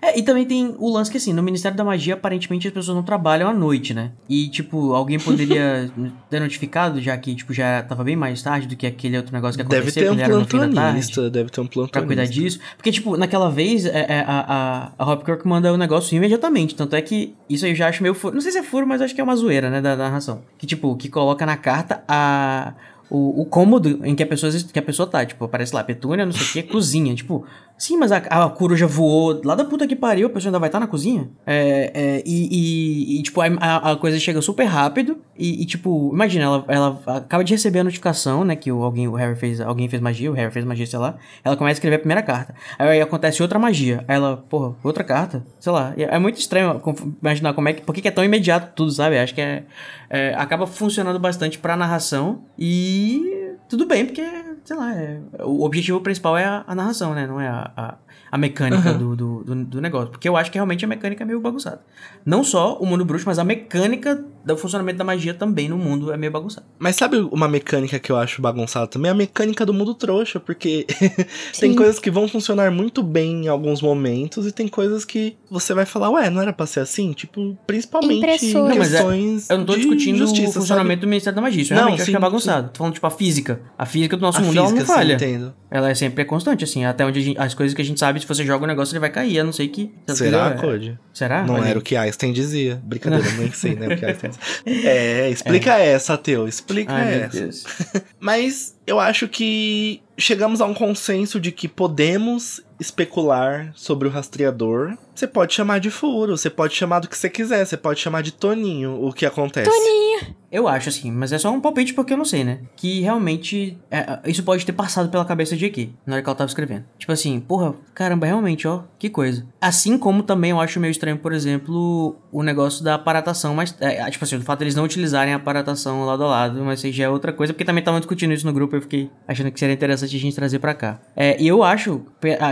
[0.00, 2.96] É, e também tem o lance que, assim, no Ministério da Magia, aparentemente as pessoas
[2.96, 4.12] não trabalham à noite, né?
[4.28, 5.90] E, tipo, alguém poderia
[6.30, 9.56] ter notificado, já que, tipo, já tava bem mais tarde do que aquele outro negócio
[9.56, 10.14] que aconteceu.
[10.14, 11.98] Deve ter um plantonista, deve ter um plantonista.
[11.98, 12.58] Pra cuidar disso.
[12.76, 16.74] Porque, tipo, naquela vez, é, é, a, a, a Hopkirk manda o negócio imediatamente.
[16.74, 18.34] Tanto é que isso aí eu já acho meio furo.
[18.34, 20.42] Não sei se é furo, mas acho que é uma zoeira, né, da narração.
[20.58, 22.74] Que, tipo, que coloca na carta a
[23.10, 26.24] o, o cômodo em que a pessoa que a pessoa tá, tipo, aparece lá, petúnia,
[26.24, 27.46] não sei o que, cozinha, tipo,
[27.78, 30.68] Sim, mas a, a coruja voou lá da puta que pariu, a pessoa ainda vai
[30.68, 31.28] estar na cozinha.
[31.46, 35.18] É, é, e, e, e, tipo, a, a coisa chega super rápido.
[35.38, 38.56] E, e, tipo, imagina, ela, ela acaba de receber a notificação, né?
[38.56, 39.60] Que o, alguém, o Harry fez.
[39.60, 41.16] Alguém fez magia, o Harry fez magia, sei lá.
[41.44, 42.54] Ela começa a escrever a primeira carta.
[42.78, 44.02] Aí, acontece outra magia.
[44.08, 45.44] Aí ela, porra, outra carta?
[45.60, 45.92] Sei lá.
[45.98, 46.80] É muito estranho
[47.20, 47.82] imaginar como é que.
[47.82, 49.18] Por que é tão imediato tudo, sabe?
[49.18, 49.64] Acho que é,
[50.08, 52.40] é acaba funcionando bastante pra narração.
[52.58, 54.22] E tudo bem, porque,
[54.66, 57.26] sei lá, é, o objetivo principal é a, a narração, né?
[57.26, 57.94] Não é a, a,
[58.30, 58.98] a mecânica uhum.
[58.98, 60.10] do, do, do, do, negócio.
[60.10, 61.80] Porque eu acho que realmente a mecânica é meio bagunçada.
[62.24, 66.12] Não só o mundo bruxo, mas a mecânica do funcionamento da magia também no mundo
[66.12, 66.66] é meio bagunçada.
[66.78, 69.10] Mas sabe uma mecânica que eu acho bagunçada também?
[69.10, 70.86] A mecânica do mundo trouxa, porque
[71.58, 75.74] tem coisas que vão funcionar muito bem em alguns momentos e tem coisas que você
[75.74, 77.12] vai falar, ué, não era pra ser assim?
[77.12, 78.74] Tipo, principalmente Impressora.
[78.74, 79.48] em questões.
[79.48, 80.96] Não, é, eu não tô discutindo o funcionamento sabe?
[80.96, 81.62] do Ministério da Magia.
[81.62, 82.70] Isso não, realmente sim, acho que é bagunçado.
[82.70, 83.60] Tô falando, tipo, a física.
[83.78, 85.18] A física do nosso a mundo física, ela não falha.
[85.18, 85.54] Sim, entendo.
[85.70, 88.26] Ela é sempre constante, assim, até onde gente, as coisas que a gente sabe, se
[88.26, 89.92] você joga o negócio, ele vai cair, a não sei que.
[90.08, 90.98] Será, Code?
[91.12, 91.44] Será?
[91.44, 92.80] Não Olha era o que Einstein dizia.
[92.84, 93.88] Brincadeira, nem sei, né?
[93.88, 94.86] O que Einstein dizia.
[94.88, 95.88] É, explica é.
[95.88, 96.46] essa, Teu.
[96.46, 97.68] Explica Ai, essa.
[98.20, 104.96] Mas eu acho que chegamos a um consenso de que podemos especular sobre o rastreador.
[105.14, 108.22] Você pode chamar de furo, você pode chamar do que você quiser, você pode chamar
[108.22, 109.70] de Toninho, o que acontece.
[109.70, 110.36] Toninho!
[110.52, 112.60] Eu acho assim, mas é só um palpite porque eu não sei, né?
[112.76, 116.36] Que realmente é, isso pode ter passado pela cabeça de aqui, na hora que ela
[116.36, 116.84] tava escrevendo.
[116.98, 119.44] Tipo assim, porra, caramba, realmente, ó, que coisa.
[119.60, 124.08] Assim como também eu acho meio estranho, por exemplo, o negócio da aparatação, mas, é,
[124.10, 126.92] tipo assim, o fato deles de não utilizarem a aparatação lado a lado, mas isso
[126.96, 129.58] já é outra coisa, porque também estavam discutindo isso no grupo, eu fiquei achando que
[129.58, 131.00] seria interessante a gente trazer para cá.
[131.14, 132.02] É, e eu acho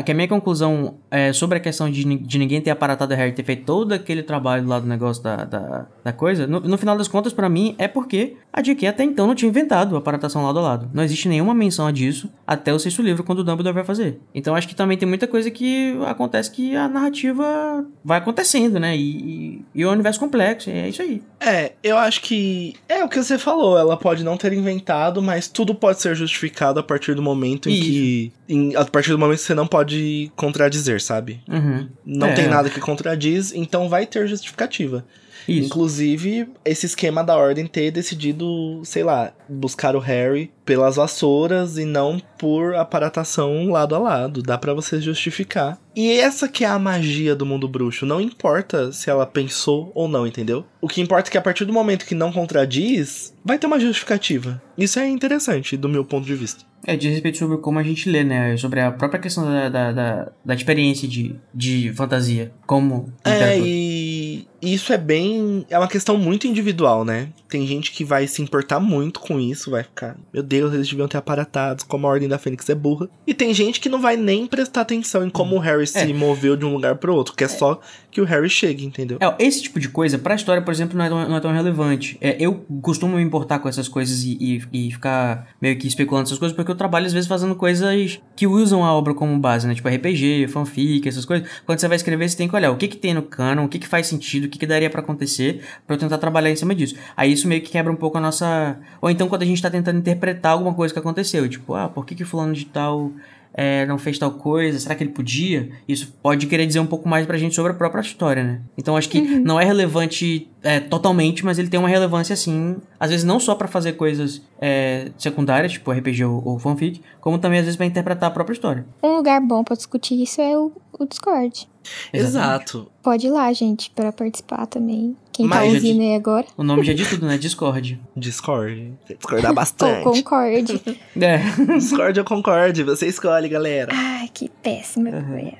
[0.05, 3.33] que a minha conclusão é, sobre a questão de, de ninguém ter aparatado o Harry
[3.33, 6.97] ter feito todo aquele trabalho lá do negócio da, da, da coisa, no, no final
[6.97, 8.89] das contas, para mim, é porque a J.K.
[8.89, 10.91] até então não tinha inventado a aparatação lado a lado.
[10.93, 14.21] Não existe nenhuma menção a disso até o sexto livro, quando o Dumbledore vai fazer.
[14.35, 18.97] Então acho que também tem muita coisa que acontece que a narrativa vai acontecendo, né?
[18.97, 21.23] E, e, e o universo complexo, é isso aí.
[21.41, 25.49] É, eu acho que é o que você falou, ela pode não ter inventado, mas
[25.49, 27.83] tudo pode ser justificado a partir do momento em isso.
[27.83, 28.33] que.
[28.49, 31.41] Em, a partir do momento que você não pode contradizer, sabe?
[31.49, 31.89] Uhum.
[32.05, 32.35] Não é.
[32.35, 35.05] tem nada que contradiz, então vai ter justificativa.
[35.49, 35.67] Isso.
[35.67, 41.85] Inclusive, esse esquema da Ordem ter decidido, sei lá, buscar o Harry pelas vassouras e
[41.85, 44.43] não por aparatação lado a lado.
[44.43, 45.79] Dá para você justificar.
[45.95, 48.07] E essa que é a magia do mundo bruxo.
[48.07, 50.65] Não importa se ela pensou ou não, entendeu?
[50.81, 53.79] O que importa é que a partir do momento que não contradiz, vai ter uma
[53.79, 54.61] justificativa.
[54.77, 56.65] Isso é interessante, do meu ponto de vista.
[56.87, 58.57] É, diz respeito sobre como a gente lê, né?
[58.57, 62.53] Sobre a própria questão da, da, da, da experiência de, de fantasia.
[62.67, 63.11] Como.
[63.25, 64.24] É, e
[64.61, 65.67] isso é bem.
[65.69, 67.29] É uma questão muito individual, né?
[67.49, 70.17] Tem gente que vai se importar muito com isso, vai ficar.
[70.33, 73.09] Meu Deus, eles deviam ter aparatados, como a Ordem da Fênix é burra.
[73.27, 75.59] E tem gente que não vai nem prestar atenção em como hum.
[75.59, 76.13] o Harry se é.
[76.13, 79.19] moveu de um lugar pro outro, que é, é, só que o Harry chegue, entendeu?
[79.21, 81.53] É, esse tipo de coisa, pra história, por exemplo, não é tão, não é tão
[81.53, 82.17] relevante.
[82.21, 86.29] É, eu costumo me importar com essas coisas e, e, e ficar meio que especulando
[86.29, 89.67] essas coisas, porque eu trabalho às vezes fazendo coisas que usam a obra como base,
[89.67, 89.75] né?
[89.75, 91.49] Tipo RPG, fanfic, essas coisas.
[91.67, 93.69] Quando você vai escrever, você tem que olhar o que que tem no canon, o
[93.69, 96.57] que que faz sentido, o que que daria para acontecer, para eu tentar trabalhar em
[96.57, 96.97] cima disso.
[97.17, 98.79] Aí isso meio que quebra um pouco a nossa...
[99.01, 102.05] Ou então quando a gente tá tentando interpretar alguma coisa que aconteceu, tipo, ah, por
[102.05, 103.13] que que fulano de tal
[103.55, 105.71] é, não fez tal coisa, será que ele podia?
[105.87, 108.61] Isso pode querer dizer um pouco mais pra gente sobre a própria história, né?
[108.77, 109.41] Então acho que uhum.
[109.41, 113.55] não é relevante é, totalmente, mas ele tem uma relevância assim, às vezes não só
[113.55, 117.87] para fazer coisas é, secundárias, tipo RPG ou, ou, fanfic, como também às vezes para
[117.87, 118.85] interpretar a própria história.
[119.03, 121.69] Um lugar bom para discutir isso é o, o Discord.
[122.13, 122.91] Exato.
[123.03, 125.17] Pode ir lá, gente, para participar também.
[125.33, 126.47] Quem tá Mas tá ouvindo aí agora.
[126.57, 127.37] O nome já é de tudo, né?
[127.37, 128.01] Discord.
[128.17, 128.93] Discord.
[129.09, 130.07] Discordar bastante.
[130.07, 130.81] ou concorde.
[131.21, 131.39] É.
[131.79, 133.93] Discord ou concorde, você escolhe, galera.
[133.93, 135.53] Ai, que péssima uhum.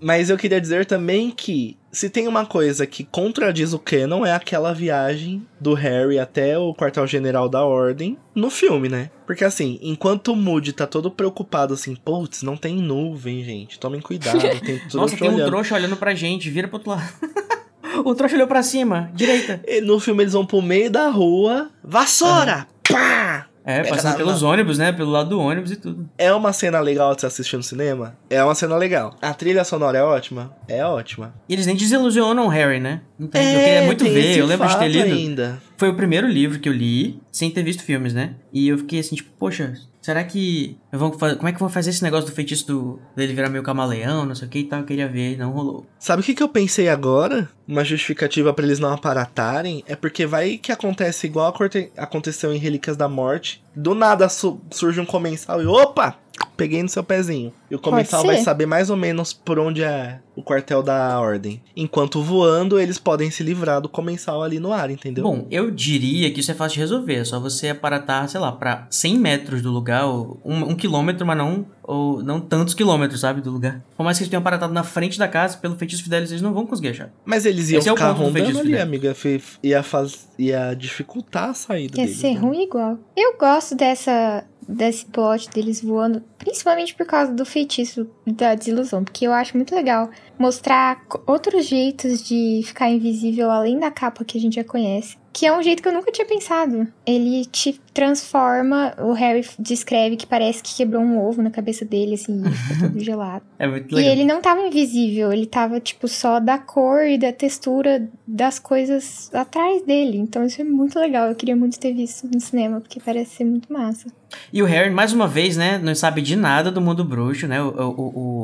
[0.00, 4.32] Mas eu queria dizer também que se tem uma coisa que contradiz o canon é
[4.32, 9.10] aquela viagem do Harry até o quartel-general da Ordem no filme, né?
[9.24, 14.00] Porque assim, enquanto o Moody tá todo preocupado assim, putz, não tem nuvem, gente, tomem
[14.00, 17.08] cuidado, tem Nossa, tem um trouxa olhando pra gente, vira pro outro lado.
[18.04, 19.62] o trouxa olhou pra cima, direita.
[19.66, 22.96] E no filme eles vão pro meio da rua, vassoura, uhum.
[22.96, 23.46] pá!
[23.64, 24.92] É, passando pelos ônibus, né?
[24.92, 26.08] Pelo lado do ônibus e tudo.
[26.18, 28.16] É uma cena legal de se assistir no cinema?
[28.28, 29.16] É uma cena legal.
[29.22, 30.54] A trilha sonora é ótima?
[30.68, 31.34] É ótima.
[31.48, 33.00] E eles nem desilusionam o Harry, né?
[33.18, 35.14] Não tem, é, eu queria muito ver, eu lembro de ter lido.
[35.14, 35.62] Ainda.
[35.78, 38.34] Foi o primeiro livro que eu li, sem ter visto filmes, né?
[38.52, 39.74] E eu fiquei assim, tipo, poxa,
[40.04, 40.76] será que.
[40.92, 43.32] Eu vou fazer, como é que eu vou fazer esse negócio do feitiço do, dele
[43.32, 44.80] virar meio camaleão, não sei o que e tal?
[44.80, 45.86] Eu queria ver, não rolou.
[45.98, 47.48] Sabe o que, que eu pensei agora?
[47.66, 49.82] Uma justificativa para eles não aparatarem?
[49.86, 51.54] É porque vai que acontece igual
[51.96, 53.64] aconteceu em Relíquias da Morte.
[53.74, 56.18] Do nada su surge um comensal e opa!
[56.56, 57.52] Peguei no seu pezinho.
[57.70, 61.62] E o comensal vai saber mais ou menos por onde é o quartel da ordem.
[61.76, 65.22] Enquanto voando, eles podem se livrar do comensal ali no ar, entendeu?
[65.24, 67.14] Bom, eu diria que isso é fácil de resolver.
[67.16, 71.24] É só você aparatar, sei lá, pra 100 metros do lugar, ou um, um quilômetro,
[71.26, 73.80] mas não, ou não tantos quilômetros, sabe, do lugar.
[73.96, 76.52] Por mais que eles tenham aparatado na frente da casa, pelo feitiço fidelis, eles não
[76.52, 77.10] vão conseguir achar.
[77.24, 78.80] Mas eles iam Esse é o ficar do rondando ali, dele.
[78.80, 79.14] amiga.
[79.62, 80.28] Ia, faz...
[80.36, 82.20] ia dificultar a saída Ia deles.
[82.20, 82.40] ser né?
[82.40, 82.98] ruim igual.
[83.16, 89.26] Eu gosto dessa desse plot deles voando, principalmente por causa do feitiço da desilusão, porque
[89.26, 94.40] eu acho muito legal mostrar outros jeitos de ficar invisível além da capa que a
[94.40, 95.16] gente já conhece.
[95.36, 96.86] Que é um jeito que eu nunca tinha pensado.
[97.04, 98.94] Ele te transforma.
[98.98, 102.88] O Harry descreve que parece que quebrou um ovo na cabeça dele, assim, e fica
[102.88, 103.42] todo gelado.
[103.58, 104.12] É muito E legal.
[104.12, 109.28] ele não tava invisível, ele tava, tipo, só da cor e da textura das coisas
[109.34, 110.18] atrás dele.
[110.18, 111.28] Então isso é muito legal.
[111.28, 114.06] Eu queria muito ter visto no cinema, porque parece ser muito massa.
[114.52, 117.60] E o Harry, mais uma vez, né, não sabe de nada do mundo bruxo, né?
[117.60, 118.02] O, o,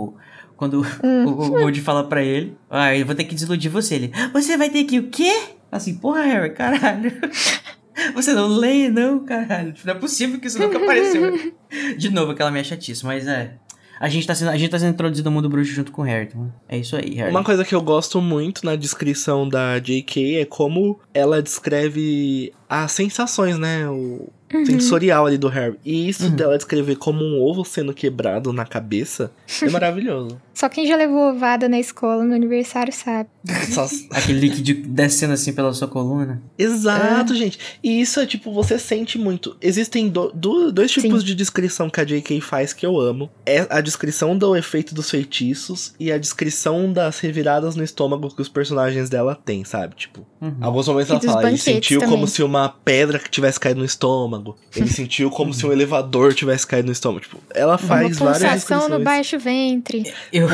[0.08, 0.14] o-
[0.56, 1.24] quando Hum.
[1.26, 3.94] o, o Moody fala pra ele, ah, eu vou ter que desiludir você.
[3.94, 5.32] Ele, você vai ter que o quê?
[5.70, 7.12] Assim, porra, Harry, caralho.
[8.14, 9.74] Você não lê, não, caralho.
[9.84, 11.52] Não é possível que isso nunca apareceu.
[11.98, 13.54] De novo, aquela minha chatice, mas é.
[14.00, 16.04] A gente, tá sendo, a gente tá sendo introduzido ao mundo bruxo junto com o
[16.06, 16.24] Harry.
[16.30, 17.30] Então é isso aí, Harry.
[17.30, 20.36] Uma coisa que eu gosto muito na descrição da J.K.
[20.40, 23.86] é como ela descreve as sensações, né?
[23.90, 24.30] O
[24.64, 25.76] sensorial ali do Harry.
[25.84, 26.34] E isso Uhum.
[26.34, 29.30] dela descrever como um ovo sendo quebrado na cabeça
[29.62, 30.40] é maravilhoso.
[30.60, 33.30] Só quem já levou ovada na escola no aniversário sabe.
[33.72, 36.42] Só- Aquele líquido descendo assim pela sua coluna.
[36.58, 37.58] Exato, gente.
[37.82, 39.56] E isso é tipo, você sente muito.
[39.62, 41.26] Existem do- do- dois tipos Sim.
[41.26, 42.42] de descrição que a J.K.
[42.42, 43.30] faz que eu amo.
[43.46, 48.42] É a descrição do efeito dos feitiços e a descrição das reviradas no estômago que
[48.42, 49.94] os personagens dela têm, sabe?
[49.96, 50.56] Tipo, Uhum.
[50.60, 52.14] alguns momentos E ela fala, ele sentiu também.
[52.14, 54.56] como se uma pedra que tivesse caído no estômago.
[54.76, 57.20] Ele sentiu como se um elevador tivesse caído no estômago.
[57.22, 59.04] Tipo, ela faz Uma várias pulsação no descrições.
[59.04, 60.12] baixo ventre.
[60.32, 60.49] Eu,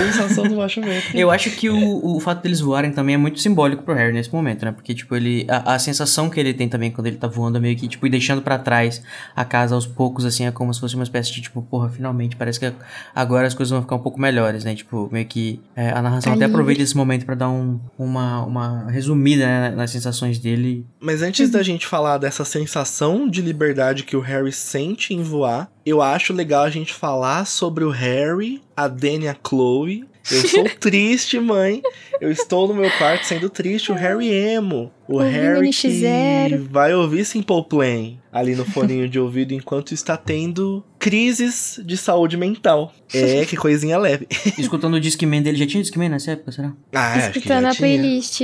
[0.49, 1.19] No baixo ventre.
[1.19, 4.33] Eu acho que o, o fato deles voarem também é muito simbólico pro Harry nesse
[4.33, 4.73] momento, né?
[4.73, 5.47] Porque, tipo, ele.
[5.49, 8.07] A, a sensação que ele tem também quando ele tá voando é meio que, tipo,
[8.07, 9.03] e deixando pra trás
[9.35, 12.37] a casa aos poucos, assim, é como se fosse uma espécie de, tipo, porra, finalmente,
[12.37, 12.73] parece que
[13.15, 14.75] agora as coisas vão ficar um pouco melhores, né?
[14.75, 18.45] Tipo, meio que é, a narração Tá até aproveita esse momento pra dar um, uma,
[18.45, 20.87] uma resumida né, nas sensações dele.
[21.01, 25.71] Mas antes da gente falar dessa sensação de liberdade que o Harry sente em voar,
[25.85, 29.86] eu acho legal a gente falar sobre o Harry, a Dani e a Chloe.
[30.31, 31.83] Eu sou triste, mãe.
[32.21, 33.93] Eu estou no meu quarto sendo triste.
[33.93, 34.93] O Harry emo.
[35.09, 36.69] O Ouvindo Harry que NX0.
[36.69, 42.37] vai ouvir Simple Plan ali no foninho de ouvido enquanto está tendo crises de saúde
[42.37, 42.93] mental.
[43.15, 44.27] É, que coisinha leve.
[44.59, 46.73] Escutando o Discman dele, já tinha Discman nessa época, será?
[46.93, 47.99] Ah, acho que escutando já a tinha.
[47.99, 48.41] playlist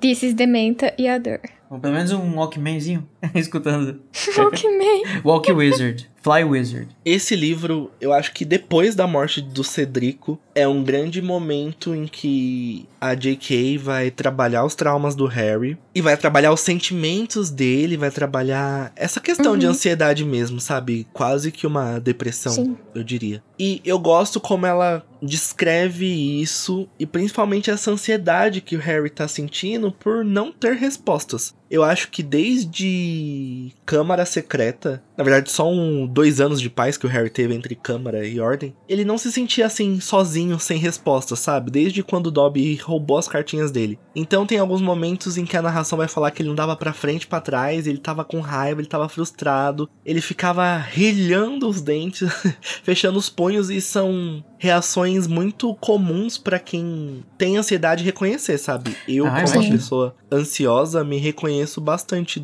[0.00, 1.40] This is Dementa e a Dor.
[1.70, 4.00] Ou pelo menos um Walkmanzinho, escutando.
[4.36, 5.02] Walkman.
[5.24, 6.88] Walk Wizard, Fly Wizard.
[7.04, 12.06] Esse livro, eu acho que depois da morte do Cedrico, é um grande momento em
[12.06, 13.78] que a J.K.
[13.78, 19.18] vai trabalhar os traumas do Harry e vai trabalhar os sentimentos dele, vai trabalhar essa
[19.20, 19.72] questão de Uhum.
[19.72, 21.06] ansiedade mesmo, sabe?
[21.12, 22.76] Quase que uma depressão, Sim.
[22.94, 23.42] eu diria.
[23.58, 29.28] E eu gosto como ela descreve isso e principalmente essa ansiedade que o Harry tá
[29.28, 31.54] sentindo por não ter respostas.
[31.70, 37.06] Eu acho que desde Câmara Secreta, na verdade só um dois anos de paz que
[37.06, 41.38] o Harry teve entre Câmara e Ordem, ele não se sentia assim sozinho, sem respostas,
[41.38, 41.70] sabe?
[41.70, 43.98] Desde quando o Dobby roubou as cartinhas dele.
[44.14, 46.92] Então tem alguns momentos em que a narração vai falar que ele não dava pra
[46.92, 52.28] frente pra trás, ele tava com raiva, ele tava frustrado, ele ficava rilhando os dentes,
[52.84, 58.96] fechando os punhos e são reações muito comuns pra quem tem ansiedade reconhecer, sabe?
[59.06, 59.76] Eu, Ah, como uma imagino.
[59.76, 62.40] pessoa ansiosa, me reconheço bastante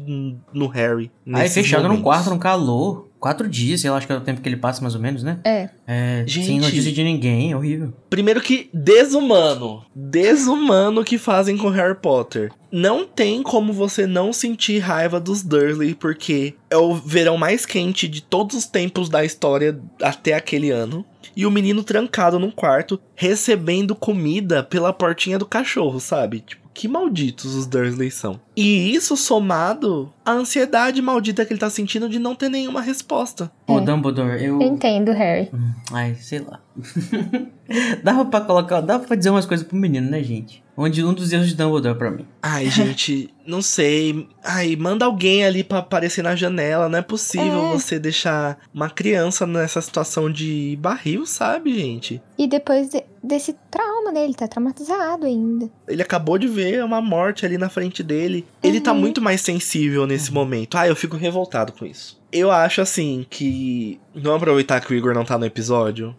[0.52, 1.11] no Harry.
[1.33, 2.04] Aí fechado num momentos.
[2.04, 3.08] quarto, num calor.
[3.18, 5.22] Quatro dias, sei lá, acho que é o tempo que ele passa mais ou menos,
[5.22, 5.40] né?
[5.44, 5.68] É.
[5.87, 6.46] É, Gente.
[6.46, 7.92] sem notícia de ninguém, é horrível.
[8.09, 9.85] Primeiro que desumano.
[9.94, 12.52] Desumano que fazem com Harry Potter.
[12.70, 18.07] Não tem como você não sentir raiva dos Dursley, porque é o verão mais quente
[18.07, 21.04] de todos os tempos da história até aquele ano.
[21.35, 26.40] E o menino trancado num quarto, recebendo comida pela portinha do cachorro, sabe?
[26.40, 28.41] Tipo, que malditos os Dursley são.
[28.57, 33.51] E isso somado à ansiedade maldita que ele tá sentindo de não ter nenhuma resposta.
[33.68, 33.81] Ô, É.
[33.83, 34.61] Dumbledore, eu.
[34.61, 35.50] Eu entendo, Harry.
[35.52, 36.59] Hum, Ai, sei lá.
[38.02, 38.81] dava pra colocar.
[38.81, 40.62] Dava pra dizer umas coisas pro menino, né, gente?
[40.76, 42.24] Onde um dos erros de Dumbledore pra mim.
[42.42, 44.28] Ai, gente, não sei.
[44.44, 46.88] Ai, manda alguém ali pra aparecer na janela.
[46.88, 47.72] Não é possível É.
[47.72, 52.22] você deixar uma criança nessa situação de barril, sabe, gente?
[52.38, 54.24] E depois de- desse trauma, né?
[54.24, 55.68] Ele tá traumatizado ainda.
[55.88, 58.46] Ele acabou de ver uma morte ali na frente dele.
[58.62, 59.00] Ele tá Uhum.
[59.00, 60.76] muito mais sensível nesse momento.
[60.78, 62.17] Ah, eu fico revoltado com isso.
[62.33, 63.99] Eu acho assim que.
[64.14, 66.14] Vamos aproveitar que o Igor não tá no episódio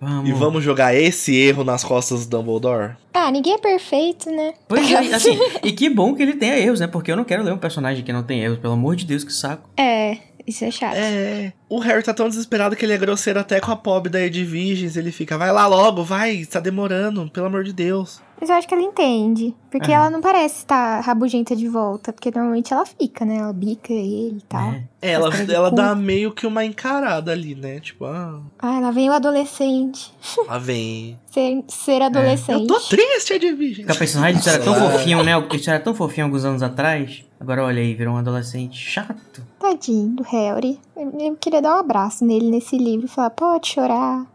[0.00, 0.28] Vamos.
[0.28, 2.96] e vamos jogar esse erro nas costas do Dumbledore?
[3.12, 4.54] Ah, ninguém é perfeito, né?
[4.68, 6.86] Pois é, assim, e que bom que ele tenha erros, né?
[6.86, 9.24] Porque eu não quero ler um personagem que não tem erros, pelo amor de Deus,
[9.24, 9.68] que saco.
[9.76, 10.96] É, isso é chato.
[10.96, 11.52] É.
[11.68, 14.96] O Harry tá tão desesperado que ele é grosseiro até com a pobre da Edviges.
[14.96, 18.20] Ele fica, vai lá logo, vai, tá demorando, pelo amor de Deus.
[18.42, 19.54] Mas eu acho que ela entende.
[19.70, 19.94] Porque É.
[19.94, 22.12] ela não parece estar rabugenta de volta.
[22.12, 23.36] Porque normalmente ela fica, né?
[23.36, 24.72] Ela bica ele e tal.
[24.72, 24.82] É.
[25.00, 27.78] É, ela, de ela dá meio que uma encarada ali, né?
[27.78, 30.12] Tipo, ah, Ah, lá vem o adolescente.
[30.48, 31.16] lá vem.
[31.30, 32.62] Ser, ser adolescente.
[32.62, 33.76] Eu tô triste, Edviges.
[33.76, 35.32] Fica pensando, ai, isso era tão fofinho, né?
[35.52, 37.24] Isso era tão fofinho alguns anos atrás.
[37.38, 39.46] Agora olha aí, virou um adolescente chato.
[39.60, 40.80] Tadinho do Harry.
[40.96, 44.26] Eu, eu queria dar um abraço nele nesse livro e falar, pode chorar.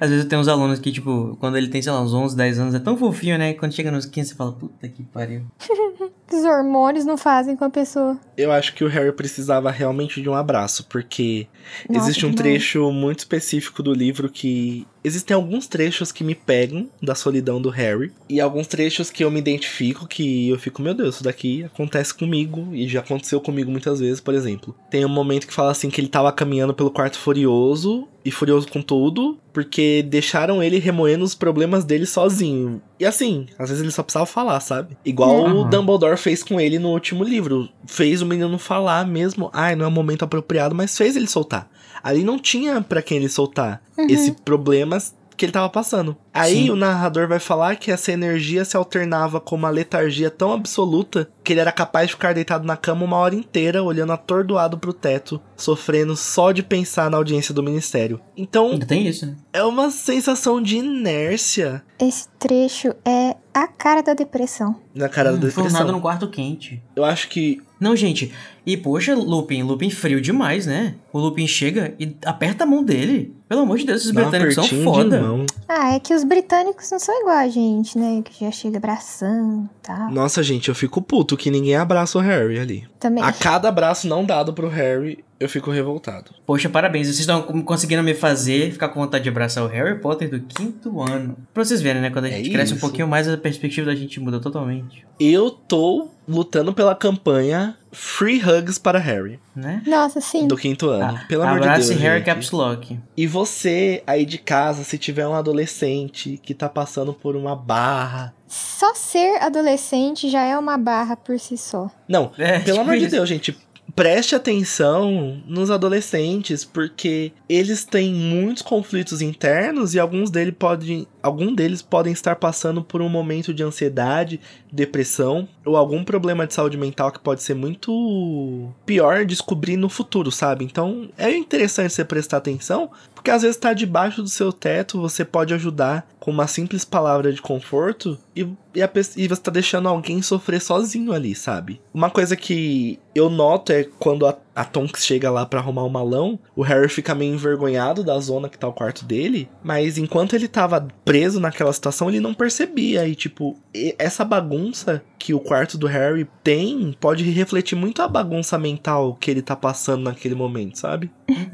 [0.00, 2.36] Às vezes eu tenho uns alunos que, tipo, quando ele tem, sei lá, uns 11,
[2.36, 3.54] 10 anos, é tão fofinho, né?
[3.54, 5.42] Quando chega nos 15, você fala, puta que pariu.
[6.32, 8.18] Os hormônios não fazem com a pessoa.
[8.36, 11.46] Eu acho que o Harry precisava realmente de um abraço, porque
[11.88, 14.86] Nossa, existe um trecho muito específico do livro que.
[15.06, 19.30] Existem alguns trechos que me pegam da solidão do Harry, e alguns trechos que eu
[19.30, 23.70] me identifico, que eu fico, meu Deus, isso daqui acontece comigo, e já aconteceu comigo
[23.70, 24.74] muitas vezes, por exemplo.
[24.90, 28.66] Tem um momento que fala assim que ele tava caminhando pelo quarto furioso, e furioso
[28.66, 32.82] com tudo, porque deixaram ele remoendo os problemas dele sozinho.
[32.98, 34.96] E assim, às vezes ele só precisava falar, sabe?
[35.04, 35.70] Igual o Uhum.
[35.70, 37.68] Dumbledore fez com ele no último livro.
[37.86, 39.48] Fez o menino falar mesmo.
[39.52, 41.70] Ai, não é o momento apropriado, mas fez ele soltar.
[42.02, 44.06] Ali não tinha pra quem ele soltar Uhum.
[44.08, 44.98] esse problema
[45.36, 46.16] que ele tava passando.
[46.32, 46.70] Aí Sim.
[46.70, 51.52] o narrador vai falar que essa energia se alternava com uma letargia tão absoluta que
[51.52, 55.38] ele era capaz de ficar deitado na cama uma hora inteira, olhando atordoado pro teto,
[55.54, 58.18] sofrendo só de pensar na audiência do ministério.
[58.34, 59.36] Então, Ainda tem isso, né?
[59.52, 64.76] é uma sensação de inércia Esse trecho é a cara da depressão.
[64.94, 65.92] na cara da Hum, Formado depressão.
[65.96, 66.82] no quarto quente.
[66.94, 68.32] Eu acho que Não, gente.
[68.64, 70.94] E poxa, Lupin, Lupin frio demais, né?
[71.12, 73.34] O Lupin chega e aperta a mão dele.
[73.48, 75.22] Pelo amor de Deus, esses dá um britânicos são foda.
[75.68, 78.22] Ah, é que os britânicos não são igual a gente, né?
[78.24, 80.10] Que já chega abraçando e tal.
[80.10, 82.88] Nossa, gente, eu fico puto que ninguém abraça o Harry ali.
[82.98, 83.22] Também.
[83.22, 86.30] A cada abraço não dado pro Harry, eu fico revoltado.
[86.46, 87.06] Poxa, parabéns.
[87.06, 91.00] Vocês estão conseguindo me fazer ficar com vontade de abraçar o Harry Potter do quinto
[91.02, 91.36] ano.
[91.52, 92.10] Pra vocês verem, né?
[92.10, 95.06] Quando a É gente cresce um pouquinho mais, a perspectiva da gente muda totalmente.
[95.20, 99.82] Eu tô lutando pela campanha Free Hugs para Harry, Né?
[99.86, 100.46] Nossa, sim.
[100.48, 101.18] do quinto ano.
[101.22, 102.00] Ah, Pelo amor de Abrace Deus.
[102.00, 102.26] Harry gente.
[102.26, 102.98] Caps Lock.
[103.16, 108.34] E você aí de casa, se tiver um adolescente que tá passando por uma barra.
[108.48, 111.90] Só ser adolescente já é uma barra por si só.
[112.08, 113.14] Não, É, pelo tipo amor de isso.
[113.16, 113.56] Deus, gente.
[113.96, 121.54] Preste atenção nos adolescentes, porque eles têm muitos conflitos internos e alguns deles podem, algum
[121.54, 124.40] deles podem estar passando por um momento de ansiedade,
[124.72, 130.30] depressão ou algum problema de saúde mental que pode ser muito pior descobrir no futuro,
[130.30, 130.64] sabe?
[130.64, 135.24] Então é interessante você prestar atenção, porque às vezes tá debaixo do seu teto, você
[135.24, 139.88] pode ajudar com uma simples palavra de conforto e, e, a e você tá deixando
[139.88, 141.80] alguém sofrer sozinho ali, sabe?
[141.92, 145.90] Uma coisa que eu noto é quando a, a Tonks chega lá pra arrumar o
[145.90, 150.34] malão, o Harry fica meio envergonhado da zona que tá o quarto dele, mas enquanto
[150.34, 153.06] ele tava preso naquela situação, ele não percebia.
[153.06, 153.54] E, tipo,
[153.98, 159.30] essa bagunça que o quarto do Harry tem pode refletir muito a bagunça mental que
[159.30, 161.10] ele tá passando naquele momento, sabe?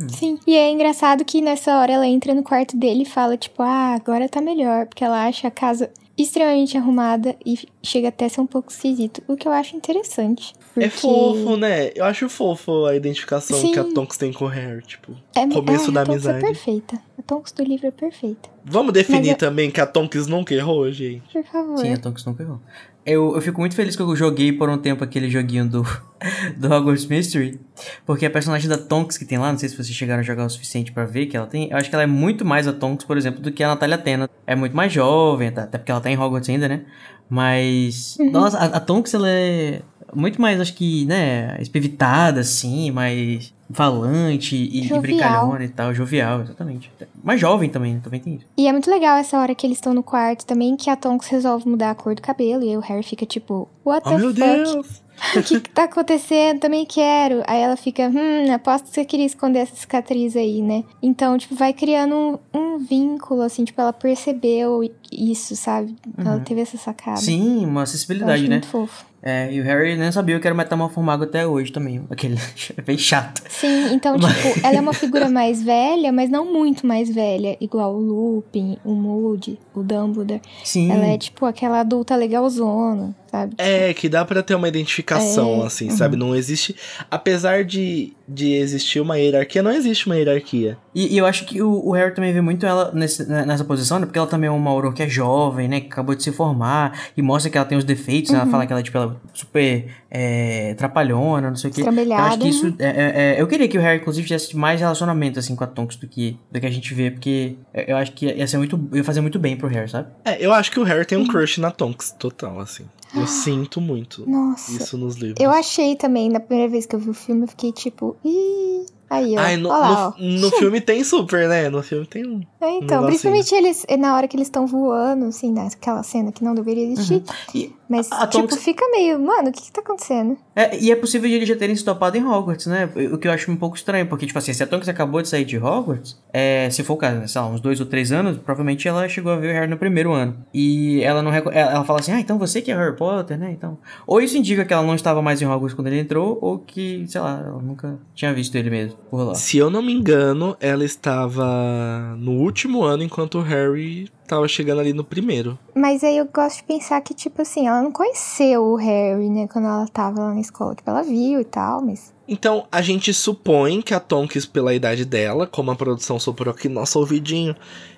[0.08, 0.38] Sim.
[0.46, 3.94] E é engraçado que nessa hora ela entra no quarto dele e fala, tipo, ah,
[3.94, 4.86] agora tá melhor.
[4.86, 9.22] Porque ela acha a casa extremamente arrumada e chega até a ser um pouco esquisito.
[9.26, 10.52] O que eu acho interessante.
[10.76, 11.90] É porque fofo, né?
[11.94, 13.72] Eu acho fofo a identificação Sim.
[13.72, 15.12] que a Tonks tem com o Harry, tipo.
[15.34, 16.38] É, começo é, da a Tonks amizade.
[16.38, 17.02] é perfeita.
[17.18, 18.50] A Tonks do livro é perfeita.
[18.64, 21.22] Vamos definir eu- também que a Tonks nunca errou, gente.
[21.32, 21.78] Por favor.
[21.78, 22.60] Sim, a Tonks nunca errou.
[23.04, 25.82] Eu, eu fico muito feliz que eu joguei por um tempo aquele joguinho do,
[26.56, 27.60] do Hogwarts Mystery.
[28.06, 30.44] Porque a personagem da Tonks que tem lá, não sei se vocês chegaram a jogar
[30.44, 31.70] o suficiente pra ver que ela tem.
[31.70, 33.98] Eu acho que ela é muito mais a Tonks, por exemplo, do que a Natália
[33.98, 34.28] Tena.
[34.46, 36.82] É muito mais jovem, tá- até porque ela tá em Hogwarts ainda, né?
[37.28, 38.16] Mas.
[38.30, 39.80] Nossa, a, a Tonks ela é
[40.14, 46.42] muito mais, acho que, né, espivitada, assim, mais falante e, e brincalhona e tal, jovial,
[46.42, 46.90] exatamente.
[47.22, 48.00] Mais jovem também, né?
[48.02, 48.46] também tem isso.
[48.56, 51.28] E é muito legal essa hora que eles estão no quarto também, que a Tonks
[51.28, 52.62] resolve mudar a cor do cabelo.
[52.62, 54.40] E aí o Harry fica tipo, what Oh, the meu fuck?
[54.40, 55.02] Deus!
[55.36, 56.58] O que, que tá acontecendo?
[56.58, 57.42] Também quero.
[57.46, 60.82] Aí ela fica, hum, aposto que você queria esconder essa cicatriz aí, né?
[61.00, 65.94] Então, tipo, vai criando um, um vínculo, assim, tipo, ela percebeu isso, sabe?
[66.18, 67.18] Ela teve essa sacada.
[67.18, 68.56] Sim, uma acessibilidade, né?
[68.56, 69.11] muito fofo.
[69.22, 72.04] É, e o Harry nem sabia que era metamorfomago até hoje também.
[72.10, 72.36] Aquele
[72.76, 73.42] é bem chato.
[73.48, 77.94] Sim, então, tipo, ela é uma figura mais velha, mas não muito mais velha, igual
[77.94, 80.42] o Lupin, o Moody, o Dumbledore.
[80.64, 80.90] Sim.
[80.90, 83.54] Ela é, tipo, aquela adulta legalzona, sabe?
[83.58, 86.16] É, que dá pra ter uma identificação, É, assim, sabe?
[86.16, 86.76] Não existe.
[87.10, 90.78] Apesar de, de existir uma hierarquia, não existe uma hierarquia.
[90.94, 93.64] E, e eu acho que o, o Harry também vê muito ela nesse- né, nessa
[93.64, 94.04] posição, né?
[94.06, 95.80] Porque ela também é uma Aurora que é jovem, né?
[95.80, 97.00] Que acabou de se formar.
[97.16, 98.38] E mostra que ela tem os defeitos, né?
[98.38, 101.80] Ela fala que ela, tipo, ela é super é, trapalhona, não sei o quê.
[102.20, 102.74] Eu acho que isso...
[102.78, 105.66] é- é- é- eu queria que o Harry, inclusive, tivesse mais relacionamento, assim, com a
[105.66, 107.10] Tonks do que, do que a gente vê.
[107.10, 108.78] Porque eu eu acho que ia ser muito...
[108.92, 110.08] Ia fazer muito bem pro Harry, sabe?
[110.24, 112.84] É, eu acho que o Harry tem um crush na Tonks, total, assim.
[113.14, 114.72] Eu sinto muito Nossa.
[114.72, 115.40] isso nos livros.
[115.40, 118.86] Eu achei também, na primeira vez que eu vi o filme, eu fiquei tipo, ih.
[119.12, 119.40] Aí, ó.
[119.40, 121.68] Ai, no, lá, no, no filme tem super, né?
[121.68, 122.40] No filme tem um.
[122.60, 123.06] É, então, negocinho.
[123.06, 127.22] principalmente eles, na hora que eles estão voando, assim, naquela cena que não deveria existir.
[127.54, 130.38] E, Mas, A- a tipo, Tonks- fica meio, mano, o que que tá acontecendo?
[130.56, 132.88] é, e é possível de eles já terem se topado em Hogwarts, né?
[133.12, 135.28] O que eu acho um pouco estranho, porque, tipo assim, se a Tonks acabou de
[135.28, 138.10] sair de Hogwarts, é, se for o caso, né, sei lá, uns dois ou três
[138.12, 140.36] anos, provavelmente ela chegou a ver o Harry no primeiro ano.
[140.54, 143.50] E ela não ela, ela fala assim, ah, então você que é Harry Potter, né?
[143.52, 143.76] Então.
[144.06, 147.04] Ou isso indica que ela não estava mais em Hogwarts quando ele entrou, ou que,
[147.08, 149.34] sei lá, ela nunca tinha visto ele mesmo por lá.
[149.34, 154.80] Se eu não me engano, ela estava no último ano enquanto o Harry tava chegando
[154.80, 155.58] ali no primeiro.
[155.74, 159.46] Mas aí eu gosto de pensar que, tipo assim, ela não conheceu o Harry, né,
[159.46, 160.74] quando ela tava lá na escola.
[160.74, 162.12] Tipo, ela viu e tal, mas.
[162.26, 166.68] Então, a gente supõe que a Tonks, pela idade dela, como a produção soprou aqui
[166.68, 167.54] no nosso ouvidinho,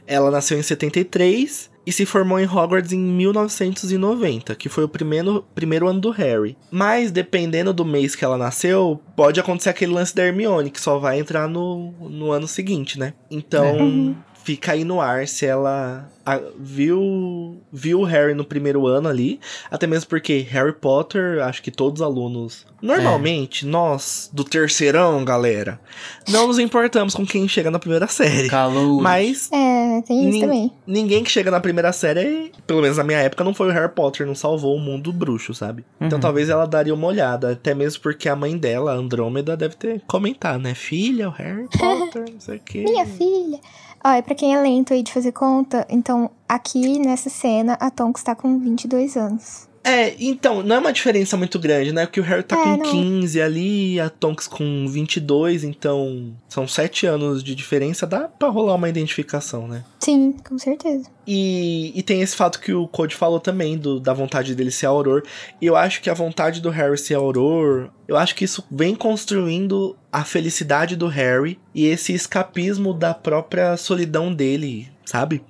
[0.07, 5.45] ela nasceu em 73 e se formou em Hogwarts em 1990, que foi o primeiro,
[5.55, 6.57] primeiro ano do Harry.
[6.70, 10.99] Mas, dependendo do mês que ela nasceu, pode acontecer aquele lance da Hermione, que só
[10.99, 13.14] vai entrar no, no ano seguinte, né?
[13.30, 14.14] Então, Uhum.
[14.45, 19.40] Fica aí no ar se ela a- viu, viu o Harry no primeiro ano ali.
[19.70, 22.66] Até mesmo porque Harry Potter, acho que todos os alunos.
[22.80, 25.80] Normalmente, nós, do terceirão, galera,
[26.28, 28.49] não nos importamos com quem chega na primeira série.
[28.49, 29.01] Calou.
[29.01, 30.70] Mas É, tem isso também.
[30.86, 33.90] ninguém que chega na primeira série, pelo menos na minha época, não foi o Harry
[33.92, 35.82] Potter, não salvou o mundo bruxo, sabe?
[35.99, 36.22] Então Uhum.
[36.22, 40.03] talvez ela daria uma olhada, até mesmo porque a mãe dela, a Andrômeda, deve ter
[40.07, 40.74] comentado, né?
[40.74, 42.84] Filha, o Harry Potter, não sei o quê.
[42.84, 43.61] Minha filha.
[44.07, 48.22] Olha, pra quem é lento aí de fazer conta, então aqui nessa cena a Tonks
[48.22, 49.66] tá com 22 anos.
[49.85, 52.07] É, então, não é uma diferença muito grande, né?
[52.07, 52.91] Porque o Harry tá É, com não.
[52.91, 58.76] 15 ali, a Tonks com 22, então são 7 anos de diferença, dá pra rolar
[58.76, 59.85] uma identificação, né?
[60.01, 61.11] Sim, com certeza.
[61.26, 64.87] E, e tem esse fato que o Code falou também, do, da vontade dele ser
[64.87, 65.22] Auror.
[65.61, 68.95] E eu acho que a vontade do Harry ser Auror, eu acho que isso vem
[68.95, 75.43] construindo a felicidade do Harry e esse escapismo da própria solidão dele, sabe?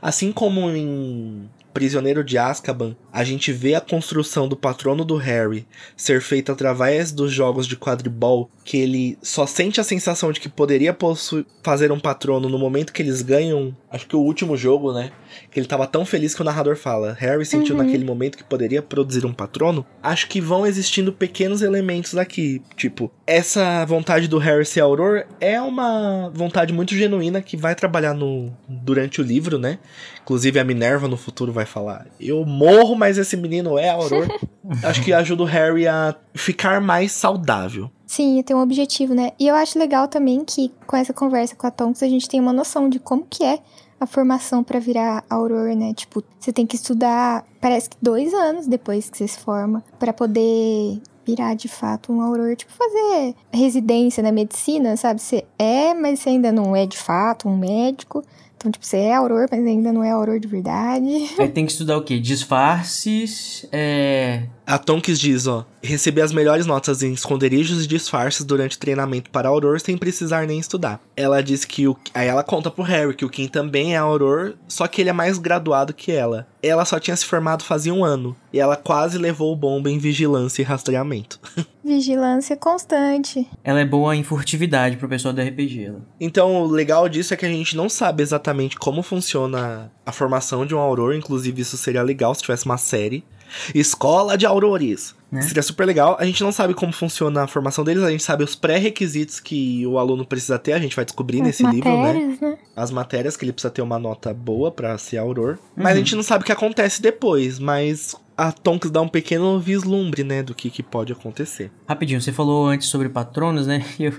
[0.00, 5.66] Assim como em Prisioneiro de Azkaban, a gente vê a construção do patrono do Harry
[5.96, 10.48] ser feita através dos jogos de quadribol, que ele só sente a sensação de que
[10.48, 10.96] poderia
[11.64, 15.10] fazer um patrono no momento que eles ganham, acho que o último jogo, né?
[15.50, 17.82] Que ele tava tão feliz que o narrador fala, Harry sentiu Uhum.
[17.82, 19.84] naquele momento que poderia produzir um patrono.
[20.02, 25.60] Acho que vão existindo pequenos elementos aqui, tipo, essa vontade do Harry ser Auror é
[25.60, 29.78] uma vontade muito genuína que vai trabalhar no durante o livro, né?
[30.22, 34.26] Inclusive a Minerva no futuro vai falar: "Eu morro, mas esse menino é Auror".
[34.82, 37.90] Acho que ajuda o Harry a ficar mais saudável.
[38.06, 39.32] Sim, tem um objetivo, né?
[39.38, 42.38] E eu acho legal também que com essa conversa com a Tonks a gente tem
[42.40, 43.58] uma noção de como que é
[44.04, 45.92] a formação pra virar Aurora, né?
[45.94, 50.12] Tipo, você tem que estudar, parece que dois anos depois que você se forma, pra
[50.12, 55.20] poder virar de fato um Aurora, tipo fazer residência na medicina, sabe?
[55.20, 58.22] Você é, mas você ainda não é de fato um médico.
[58.56, 61.06] Então, tipo, você é Aurora, mas ainda não é Aurora de verdade.
[61.38, 62.18] Aí tem que estudar o quê?
[62.18, 64.44] Disfarces, é...
[64.66, 69.48] A Tonks diz, ó, receber as melhores notas em esconderijos e disfarces durante treinamento para
[69.48, 71.00] Auror sem precisar nem estudar.
[71.14, 71.94] Ela diz que o.
[72.14, 75.12] Aí ela conta pro Harry que o Kim também é Auror, só que ele é
[75.12, 76.46] mais graduado que ela.
[76.62, 79.98] Ela só tinha se formado fazia um ano, e ela quase levou o bomba em
[79.98, 81.38] vigilância e rastreamento.
[81.84, 83.46] Vigilância constante.
[83.62, 85.84] Ela é boa em furtividade pro pessoal do RPG.
[85.84, 86.00] Ela.
[86.18, 90.64] Então, o legal disso é que a gente não sabe exatamente como funciona a formação
[90.64, 93.22] de um Auror, inclusive isso seria legal se tivesse uma série.
[93.74, 95.14] Escola de Aurores.
[95.30, 95.42] Né?
[95.42, 96.16] Seria super legal.
[96.20, 99.84] A gente não sabe como funciona a formação deles, a gente sabe os pré-requisitos que
[99.86, 101.96] o aluno precisa ter, a gente vai descobrir As nesse livro, né?
[101.96, 102.58] matérias, né?
[102.76, 105.58] As matérias que ele precisa ter uma nota boa pra ser Auror.
[105.76, 105.96] Mas a Uhum.
[105.96, 110.42] gente não sabe o que acontece depois, mas a Tonks dá um pequeno vislumbre, né,
[110.42, 111.70] do que, que pode acontecer.
[111.86, 113.84] Rapidinho, você falou antes sobre patronos, né?
[113.98, 114.12] Eu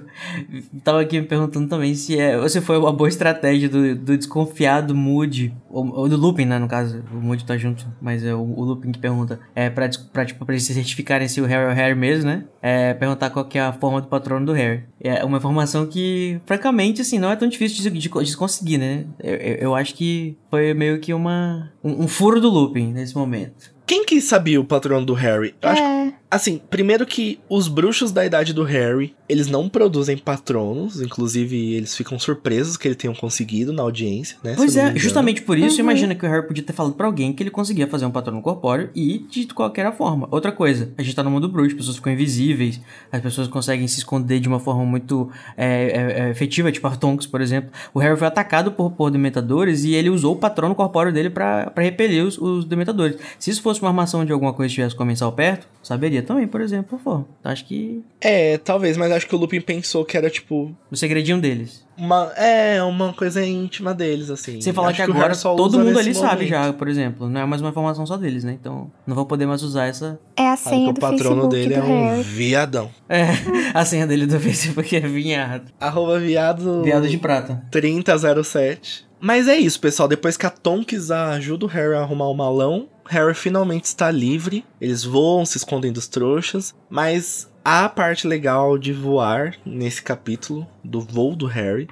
[0.83, 4.17] tava aqui me perguntando também se é, ou se foi uma boa estratégia do, do
[4.17, 7.03] desconfiado Moody, ou, ou do Lupin, né, no caso.
[7.11, 9.39] O Moody tá junto, mas é o, o Lupin que pergunta.
[9.53, 12.29] É pra, pra, tipo, pra eles se certificarem se o Harry é o Harry mesmo,
[12.29, 12.45] né?
[12.61, 14.83] É perguntar qual que é a forma do patrono do Harry.
[14.99, 19.05] É uma informação que, francamente, assim, não é tão difícil de, de, de conseguir, né?
[19.21, 21.71] Eu, eu, eu acho que foi meio que uma...
[21.83, 23.74] Um, um furo do Lupin nesse momento.
[23.85, 25.55] Quem que sabia o patrono do Harry?
[25.61, 30.17] Eu acho É, Assim, primeiro que os bruxos da idade do Harry, eles não produzem
[30.17, 34.53] patronos, inclusive eles ficam surpresos que eles tenham conseguido na audiência, né?
[34.57, 35.83] Pois é, justamente por isso, Uhum.
[35.85, 38.41] imagina que o Harry podia ter falado pra alguém que ele conseguia fazer um patrono
[38.41, 40.27] corpóreo e de qualquer forma.
[40.29, 43.87] Outra coisa, a gente tá no mundo bruxo, as pessoas ficam invisíveis, as pessoas conseguem
[43.87, 47.71] se esconder de uma forma muito é, é, é, efetiva, tipo Artonks, por exemplo.
[47.93, 51.71] O Harry foi atacado por, por dementadores e ele usou o patrono corpóreo dele pra
[51.73, 53.17] pra repelir os, os dementadores.
[53.39, 56.59] Se isso fosse uma armação de alguma coisa que estivesse comensal perto, saberia também, por
[56.61, 57.23] exemplo, pô.
[57.43, 61.39] Acho que É, talvez, mas acho que o Lupin pensou que era tipo o segredinho
[61.39, 61.85] deles.
[61.97, 64.59] uma, é, uma coisa íntima deles, assim.
[64.59, 66.49] Sem falar Acho que o agora todo mundo ali sabe momento.
[66.49, 67.29] já, por exemplo.
[67.29, 68.57] Não é mais uma informação só deles, né?
[68.59, 70.19] Então não vão poder mais usar essa.
[70.35, 72.23] é a Sabe que senha o do patrono Facebook dele do é um Harry.
[72.23, 72.89] viadão.
[73.07, 73.25] É,
[73.73, 75.71] a senha dele do Facebook é vinhado.
[75.79, 76.83] Arroba viado...
[76.83, 77.63] Viado de prata.
[77.71, 79.05] 3007.
[79.25, 80.07] Mas é isso, pessoal.
[80.07, 84.63] Depois que a Tonks ajuda o Harry a arrumar o malão, Harry finalmente está livre.
[84.79, 86.75] Eles voam, se escondem dos trouxas.
[86.87, 91.87] Mas a parte legal de voar nesse capítulo, do voo do Harry,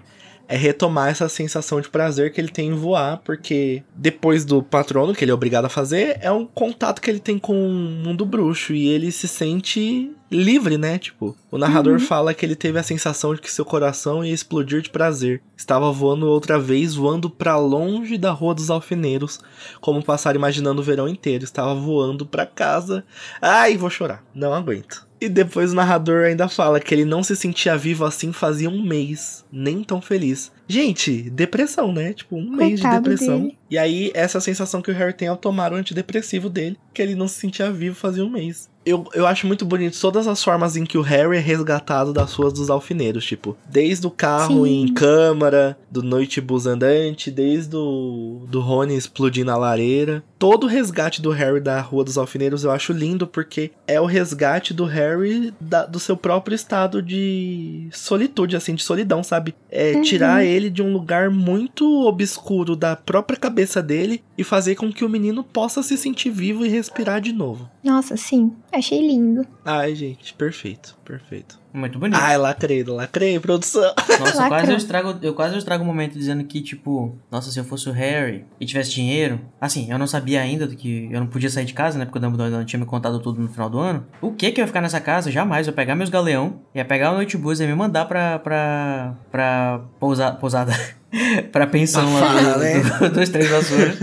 [0.48, 5.16] é retomar essa sensação de prazer que ele tem em voar, porque depois do patrono,
[5.16, 8.28] que ele é obrigado a fazer, é um contato que ele tem com o mundo
[8.28, 10.98] bruxo e ele se sente livre, né?
[10.98, 14.82] Tipo, o narrador fala que ele teve a sensação de que seu coração ia explodir
[14.82, 15.42] de prazer.
[15.56, 19.40] Estava voando outra vez, voando pra longe da Rua dos Alfineiros,
[19.80, 21.44] como pássaro imaginando o verão inteiro.
[21.44, 23.04] Estava voando pra casa.
[23.42, 24.24] Ai, vou chorar.
[24.34, 25.08] Não aguento.
[25.24, 28.84] E depois o narrador ainda fala que ele não se sentia vivo assim fazia um
[28.84, 30.52] mês, nem tão feliz.
[30.68, 32.12] Gente, depressão, né?
[32.12, 33.40] Tipo, um mês de Coitado depressão.
[33.40, 33.58] dele.
[33.70, 37.16] E aí, essa sensação que o Harry tem ao tomar o antidepressivo dele, que ele
[37.16, 38.70] não se sentia vivo fazia um mês.
[38.86, 42.34] Eu, eu acho muito bonito todas as formas em que o Harry é resgatado das
[42.34, 44.84] ruas dos alfineiros, tipo, desde o carro Sim.
[44.84, 50.24] em câmara, do noitebus andante, desde o do Rony explodindo a lareira.
[50.38, 54.06] Todo o resgate do Harry da Rua dos Alfineiros eu acho lindo porque é o
[54.06, 59.56] resgate do Harry da- do seu próprio estado de solitude, assim, de solidão, sabe?
[59.72, 60.02] É Uhum.
[60.02, 65.06] tirar ele de um lugar muito obscuro da própria cabeça dele e fazer com que
[65.06, 67.70] o menino possa se sentir vivo e respirar de novo.
[67.84, 68.52] Nossa, sim.
[68.74, 69.46] Achei lindo.
[69.64, 71.62] Ai, gente, perfeito, perfeito.
[71.72, 72.20] Muito bonito.
[72.20, 73.94] Ai, lacrei, lacrei, produção.
[74.20, 77.60] Nossa, quase eu estrago, eu quase eu estrago um momento dizendo que, tipo, nossa, se
[77.60, 81.20] eu fosse o Harry e tivesse dinheiro, assim, eu não sabia ainda do que eu
[81.20, 82.06] não podia sair de casa, né?
[82.06, 84.06] Porque o Dumbledore não tinha me contado tudo no final do ano.
[84.22, 85.30] O que que eu ia ficar nessa casa?
[85.32, 85.68] Jamais.
[85.68, 88.40] Eu ia pegar meus galeão, ia pegar o noitebus e ia me mandar pra.
[88.40, 89.16] pra.
[89.32, 90.74] pra pousa, pousada.
[91.52, 92.82] pra pensão lá do, né?
[92.82, 93.98] do, dos Três Vassouras.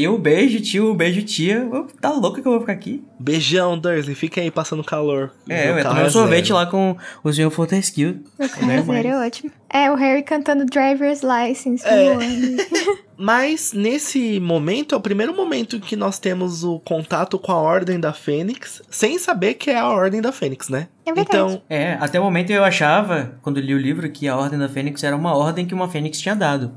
[0.00, 1.68] E um beijo, tio, um beijo, tia.
[2.00, 3.04] Tá louco que eu vou ficar aqui?
[3.18, 5.30] Beijão, Dursley, fica aí passando calor.
[5.46, 6.54] É, eu tomar um é sorvete zero.
[6.54, 8.18] lá com o senhor Fortescue.
[8.38, 8.86] Mais.
[8.86, 9.52] carro é ótimo.
[9.68, 12.16] É, o Harry cantando Driver's License É.
[13.14, 17.56] Mas nesse momento é o primeiro momento em que nós temos o contato com a
[17.56, 20.88] Ordem da Fênix, sem saber que é a Ordem da Fênix, né?
[21.04, 21.36] É verdade.
[21.36, 24.70] Então, É, até o momento eu achava, quando li o livro, que a Ordem da
[24.70, 26.72] Fênix era uma ordem que uma Fênix tinha dado.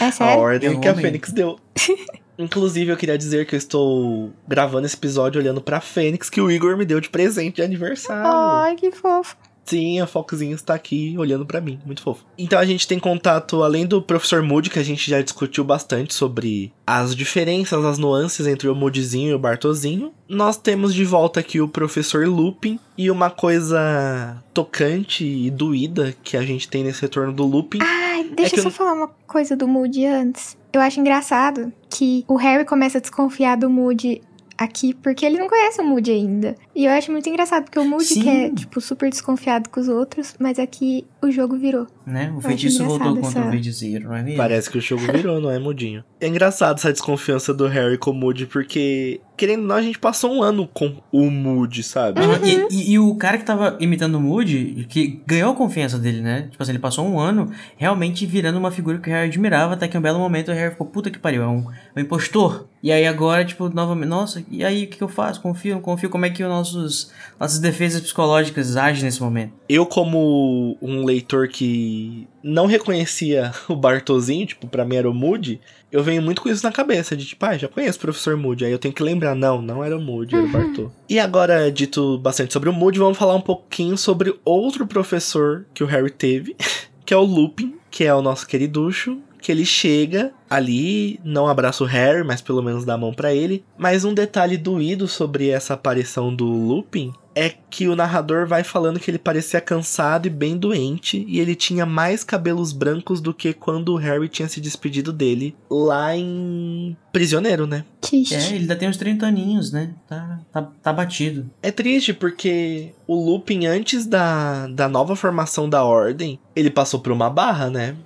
[0.00, 0.40] É a sério?
[0.40, 0.94] ordem Eu que a.
[0.96, 1.56] Fênix deu.
[2.42, 6.50] Inclusive, eu queria dizer que eu estou gravando esse episódio olhando pra Fênix que o
[6.50, 8.24] Igor me deu de presente de aniversário.
[8.26, 9.36] Ai, que fofo.
[9.62, 12.24] Sim, a Foxzinho está aqui olhando pra mim, muito fofo.
[12.36, 16.12] Então a gente tem contato, além do Professor Moody, que a gente já discutiu bastante
[16.12, 20.12] sobre as diferenças, as nuances entre o Moodyzinho e o Bartozinho.
[20.28, 26.36] Nós temos de volta aqui o Professor Lupin e uma coisa tocante e doída que
[26.36, 27.78] a gente tem nesse retorno do Lupin.
[27.80, 30.58] Ai, deixa que eu só eu- falar uma coisa do Moody antes.
[30.72, 34.22] Eu acho engraçado que o Harry começa a desconfiar do Moody
[34.60, 36.54] aqui porque ele não conhece o Moody ainda.
[36.76, 38.22] E eu acho muito engraçado porque o Moody Sim.
[38.22, 41.86] que é, tipo, super desconfiado com os outros, mas aqui o jogo virou.
[42.06, 42.30] Né?
[42.36, 44.36] O feitiço voltou contra o feiticeiro, não é mesmo?
[44.36, 46.04] Parece que o jogo virou, não é, Mudinho?
[46.20, 49.98] É engraçado essa desconfiança do Harry com o Moody, porque, querendo ou não, a gente
[49.98, 52.20] passou um ano com o Moody, sabe?
[52.20, 55.98] Aham, e, e- e o cara que tava imitando o Moody, que ganhou a confiança
[55.98, 56.48] dele, né?
[56.50, 59.88] Tipo assim, ele passou um ano realmente virando uma figura que o Harry admirava, até
[59.88, 61.64] que um belo momento o Harry ficou, puta que pariu, é um,
[61.94, 62.66] é um impostor.
[62.82, 65.40] E aí agora, tipo, novamente, nossa, e aí o que, que eu faço?
[65.40, 66.08] Confio, não confio?
[66.10, 69.52] Como é que os nossos, nossas defesas psicológicas agem nesse momento?
[69.68, 75.60] Eu, como um leitor que não reconhecia o Bartozinho, tipo, pra mim era o Moody,
[75.90, 78.64] eu venho muito com isso na cabeça, de tipo, ah, já conheço o professor Moody,
[78.64, 80.90] aí eu tenho que lembrar, não, não era o Moody, era o Bartô.
[81.08, 85.82] E agora, dito bastante sobre o Moody, vamos falar um pouquinho sobre outro professor que
[85.82, 86.56] o Harry teve,
[87.04, 91.82] que é o Lupin, que é o nosso queriducho, que ele chega ali, não abraça
[91.82, 93.64] o Harry, mas pelo menos dá a mão pra ele.
[93.76, 99.00] Mas um detalhe doído sobre essa aparição do Lupin é que o narrador vai falando
[99.00, 103.54] que ele parecia cansado e bem doente, e ele tinha mais cabelos brancos do que
[103.54, 107.84] quando o Harry tinha se despedido dele lá em Prisioneiro, né?
[108.00, 108.34] Triste.
[108.34, 109.94] É, ele ainda tem uns 30 aninhos, né?
[110.06, 111.50] Tá, tá, tá batido.
[111.62, 117.10] É triste porque o Lupin, antes da, da nova formação da Ordem, ele passou por
[117.10, 117.96] uma barra, né?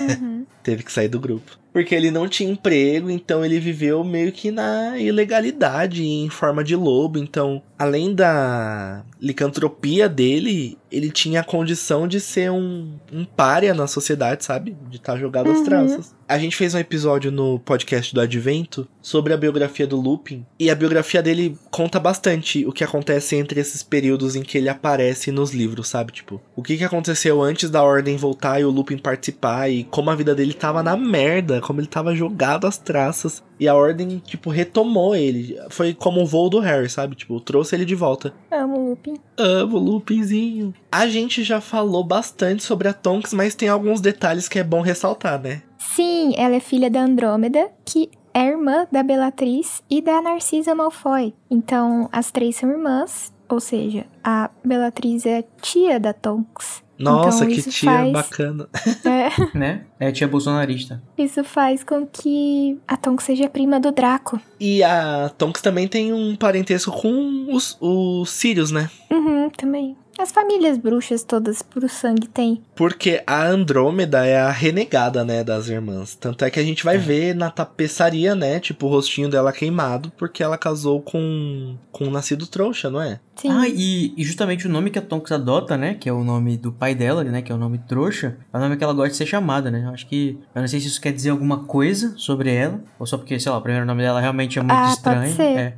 [0.00, 0.46] Uhum.
[0.62, 1.58] Teve que sair do grupo.
[1.74, 6.76] Porque ele não tinha emprego, então ele viveu meio que na ilegalidade em forma de
[6.76, 7.18] lobo.
[7.18, 13.86] Então, além da licantropia dele, ele tinha a condição de ser um, um párea na
[13.86, 14.76] sociedade, sabe?
[14.90, 15.64] De estar jogado às Uhum.
[15.64, 16.14] traças.
[16.26, 20.44] A gente fez um episódio no podcast do Advento sobre a biografia do Lupin.
[20.58, 24.68] E a biografia dele conta bastante o que acontece entre esses períodos em que ele
[24.70, 26.12] aparece nos livros, sabe?
[26.12, 29.68] Tipo, o que, que aconteceu antes da Ordem voltar e o Lupin participar.
[29.68, 33.42] E como a vida dele tava na merda, como ele tava jogado às traças.
[33.58, 35.58] E a Ordem, tipo, retomou ele.
[35.70, 37.14] Foi como o voo do Harry, sabe?
[37.14, 38.34] Tipo, trouxe ele de volta.
[38.50, 39.14] Amo o Lupin.
[39.38, 40.74] Amo o Lupinzinho.
[40.90, 44.80] A gente já falou bastante sobre a Tonks, mas tem alguns detalhes que é bom
[44.80, 45.62] ressaltar, né?
[45.78, 51.32] Sim, ela é filha da Andrômeda, que é irmã da Bellatrix e da Narcisa Malfoy.
[51.48, 56.83] Então, as três são irmãs, ou seja, a Bellatrix é tia da Tonks.
[56.98, 58.68] Nossa, Então, que tia faz- bacana.
[59.04, 59.82] É, Né?
[59.98, 61.02] É a tia bolsonarista.
[61.18, 64.40] isso faz com que a Tonks seja prima do Draco.
[64.60, 68.88] E a Tonks também tem um parentesco com os, os Sirius, né?
[69.10, 69.96] Uhum, também.
[70.16, 72.62] As famílias bruxas todas por sangue tem.
[72.76, 76.14] Porque a Andrômeda é a renegada, né, das irmãs.
[76.14, 76.98] Tanto é que a gente vai É.
[76.98, 82.10] ver na tapeçaria, né, tipo, o rostinho dela queimado, porque ela casou com, com um
[82.12, 83.18] nascido trouxa, não é?
[83.36, 83.50] Sim.
[83.50, 85.94] Ah, e, e justamente o nome que a Tonks adota, né?
[85.94, 87.42] Que é o nome do pai dela, né?
[87.42, 88.36] Que é o nome trouxa.
[88.52, 89.82] É o nome que ela gosta de ser chamada, né?
[89.86, 90.38] Eu acho que.
[90.54, 92.80] Eu não sei se isso quer dizer alguma coisa sobre ela.
[92.98, 95.34] Ou só porque, sei lá, o primeiro nome dela realmente é muito Ah, pode estranho.
[95.34, 95.42] ser.
[95.42, 95.74] É.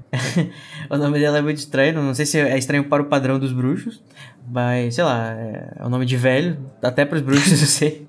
[0.91, 2.03] o nome dela é muito estranho.
[2.03, 4.03] Não sei se é estranho para o padrão dos bruxos.
[4.49, 6.59] Mas, sei lá, é é um nome de velho.
[6.83, 8.07] Até para os bruxos, eu sei.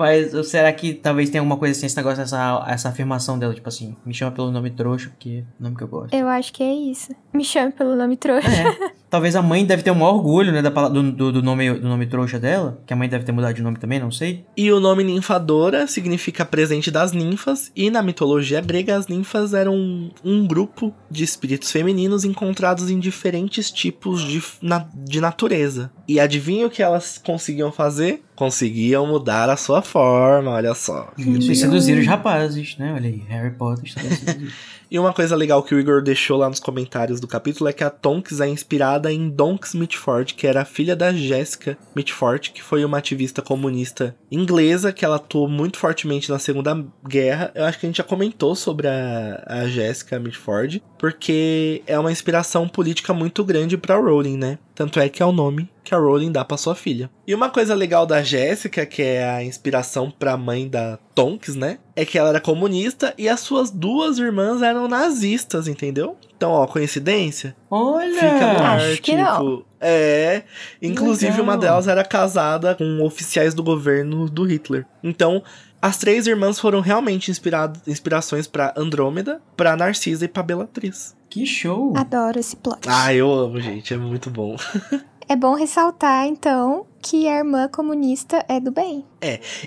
[0.00, 3.52] Mas será que talvez tenha alguma coisa assim, esse negócio, essa, essa afirmação dela?
[3.52, 6.14] Tipo assim, me chama pelo nome trouxa, porque é o nome que eu gosto.
[6.14, 7.14] Eu acho que é isso.
[7.34, 8.48] Me chame pelo nome trouxa.
[8.48, 8.92] É.
[9.10, 11.88] Talvez a mãe deve ter o maior orgulho, né, da, do, do, do nome, do
[11.88, 12.80] nome trouxa dela.
[12.86, 14.44] Que a mãe deve ter mudado de nome também, não sei.
[14.56, 19.74] E o nome ninfadora significa presente das ninfas, e na mitologia grega as ninfas eram
[19.74, 25.90] um, um grupo de espíritos femininos encontrados em diferentes tipos de, na- de natureza.
[26.06, 28.22] E adivinha o que elas conseguiam fazer?
[28.36, 31.12] Conseguiam mudar a sua forma, olha só.
[31.18, 31.40] Hum.
[31.54, 32.92] Seduzir os rapazes, né?
[32.94, 34.50] Olha aí, Harry Potter está seduzindo.
[34.90, 37.84] E uma coisa legal que o Igor deixou lá nos comentários do capítulo é que
[37.84, 42.60] a Tonks é inspirada em Donks Mitford, que era a filha da Jessica Mitford, que
[42.60, 47.52] foi uma ativista comunista inglesa, que ela atuou muito fortemente na Segunda Guerra.
[47.54, 52.10] Eu acho que a gente já comentou sobre a, a Jessica Mitford, porque é uma
[52.10, 54.58] inspiração política muito grande pra Rowling, né?
[54.74, 57.10] Tanto é que é o nome que a Rowling dá pra sua filha.
[57.26, 61.78] E uma coisa legal da Jéssica, que é a inspiração pra mãe da Tonks, né?
[61.96, 66.16] É que ela era comunista e as suas duas irmãs eram nazistas, entendeu?
[66.36, 67.56] Então, ó, coincidência?
[67.68, 68.14] Olha!
[68.14, 69.16] Fica no ar, acho que tipo.
[69.22, 69.64] não.
[69.80, 70.44] É.
[70.80, 71.44] Inclusive, Legal.
[71.44, 74.86] uma delas era casada com oficiais do governo do Hitler.
[75.02, 75.42] Então.
[75.82, 81.16] As três irmãs foram realmente inspirado, inspirações pra Andrômeda, pra Narcisa e pra Bellatrix.
[81.30, 81.94] Que show!
[81.96, 82.80] Adoro esse plot.
[82.86, 84.56] Ah, eu amo, gente, é muito bom.
[85.30, 89.04] É bom ressaltar, então, que a irmã comunista é do bem.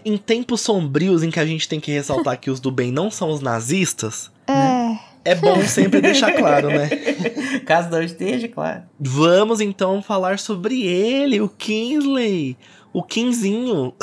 [0.03, 3.09] Em tempos sombrios em que a gente tem que ressaltar que os do bem não
[3.09, 4.97] são os nazistas, É.
[5.23, 6.89] é bom sempre deixar claro, né?
[7.65, 8.83] Caso não esteja, claro.
[8.99, 12.57] Vamos então falar sobre ele, o Kingsley.
[12.91, 13.93] O Quinzinho,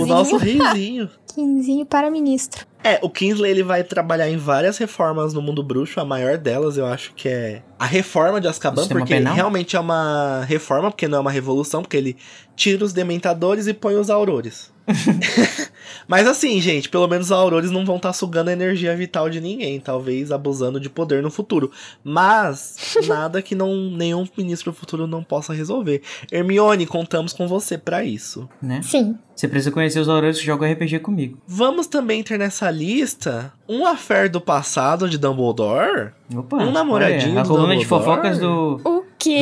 [0.00, 1.08] o nosso reizinho.
[1.32, 2.66] Quinzinho para ministro.
[2.82, 6.00] É, o Kingsley ele vai trabalhar em várias reformas no mundo bruxo.
[6.00, 9.34] A maior delas eu acho que é a reforma de Azkaban, porque penal?
[9.34, 12.16] realmente é uma reforma, porque não é uma revolução, porque ele
[12.56, 14.72] tira os dementadores e põe os aurores.
[16.06, 19.40] Mas assim, gente, pelo menos os aurores não vão estar sugando a energia vital de
[19.40, 21.70] ninguém, talvez abusando de poder no futuro.
[22.02, 22.76] Mas
[23.06, 26.02] nada que não nenhum ministro do futuro não possa resolver.
[26.30, 28.48] Hermione, contamos com você pra isso.
[28.60, 28.80] Né?
[28.82, 29.16] Sim.
[29.34, 31.38] Você precisa conhecer os aurores que jogam RPG comigo.
[31.46, 36.10] Vamos também ter nessa lista um affair do passado de Dumbledore.
[36.34, 36.58] Opa!
[36.58, 38.04] Um namoradinho olha, A do coluna de Dumbledore.
[38.04, 38.80] fofocas do.
[38.84, 39.38] O quê?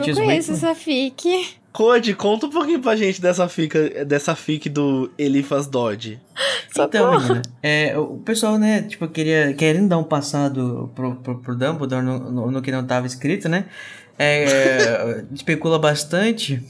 [0.00, 1.46] Do Eu não conheço essa fic.
[1.76, 6.18] Code, conta um pouquinho pra gente dessa fic, dessa fic do Eliphas Dodge.
[6.74, 11.54] Então, menina, é, o pessoal, né, tipo, queria, querendo dar um passado pro, pro, pro
[11.54, 13.66] Dumbledore no, no, no que não tava escrito, né?
[14.18, 16.64] É, especula bastante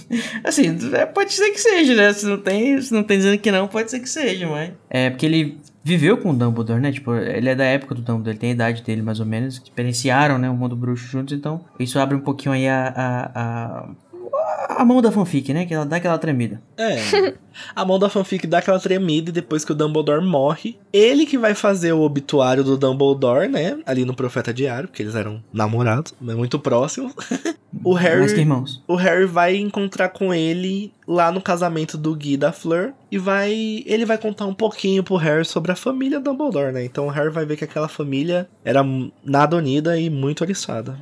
[0.42, 2.12] Assim, é, pode ser que seja, né?
[2.14, 4.72] Se não tem, se não tem dizendo que não, pode ser que seja, mas.
[4.88, 6.90] É, porque ele viveu com o Dumbledore, né?
[6.90, 9.54] Tipo, ele é da época do Dumbledore, ele tem a idade dele mais ou menos,
[9.54, 13.88] experienciaram, né, o mundo bruxo juntos, então isso abre um pouquinho aí a, a, a,
[14.68, 15.66] a mão da fanfic, né?
[15.66, 16.60] Que ela dá aquela tremida.
[16.76, 17.34] É.
[17.74, 21.38] A mão da fanfic dá aquela tremida e depois que o Dumbledore morre, ele que
[21.38, 23.78] vai fazer o obituário do Dumbledore, né?
[23.86, 27.14] Ali no Profeta Diário, porque eles eram namorados, mas muito próximos.
[27.82, 28.20] o Harry.
[28.20, 28.82] Mais que irmãos.
[28.86, 33.18] O Harry vai encontrar com ele lá no casamento do Guy e da Fleur e
[33.18, 36.84] vai ele vai contar um pouquinho pro Harry sobre a família Dumbledore, né?
[36.84, 38.84] Então o Harry vai ver que aquela família era
[39.24, 40.98] nada unida e muito oriçada.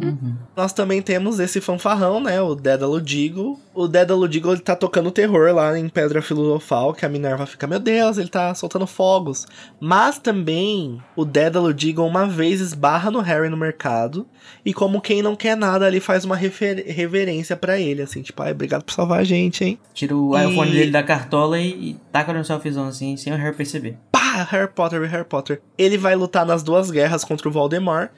[0.00, 0.34] Uhum.
[0.56, 2.40] Nós também temos esse fanfarrão, né?
[2.40, 3.58] O Dédalo Diggle.
[3.80, 7.64] O Dédalo Diggle ele tá tocando terror lá em Pedra Filosofal, que a Minerva fica,
[7.66, 9.46] meu Deus, ele tá soltando fogos.
[9.78, 14.26] Mas também o Dédalo Diggle uma vez esbarra no Harry no mercado
[14.64, 18.50] e como quem não quer nada ali faz uma reverência para ele, assim, tipo, ai,
[18.50, 19.78] obrigado por salvar a gente, hein?
[19.94, 23.36] Tira o E- iPhone dele da cartola e, e taca no selfiezão assim, sem o
[23.36, 23.96] Harry perceber.
[24.10, 25.60] Pá, Harry Potter, Harry Potter.
[25.78, 28.10] Ele vai lutar nas duas guerras contra o Voldemort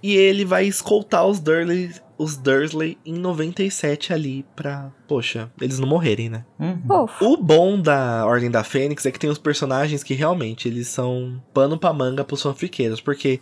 [0.00, 5.88] e ele vai escoltar os Dursley, os Dursley em 97 ali pra, poxa, eles não
[5.88, 6.44] morrerem, né?
[6.58, 7.06] Uhum.
[7.20, 11.40] O bom da Ordem da Fênix é que tem os personagens que realmente eles são
[11.54, 13.40] pano pra manga pros fanfiqueiros, porque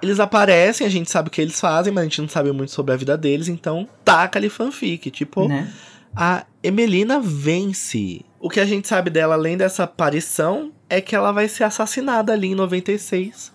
[0.00, 2.70] eles aparecem, a gente sabe o que eles fazem, mas a gente não sabe muito
[2.72, 5.72] sobre a vida deles, então taca ali fanfic, tipo, Né?
[6.14, 8.24] a Emelina vence.
[8.38, 12.32] O que a gente sabe dela, além dessa aparição, é que ela vai ser assassinada
[12.32, 13.52] ali em 96.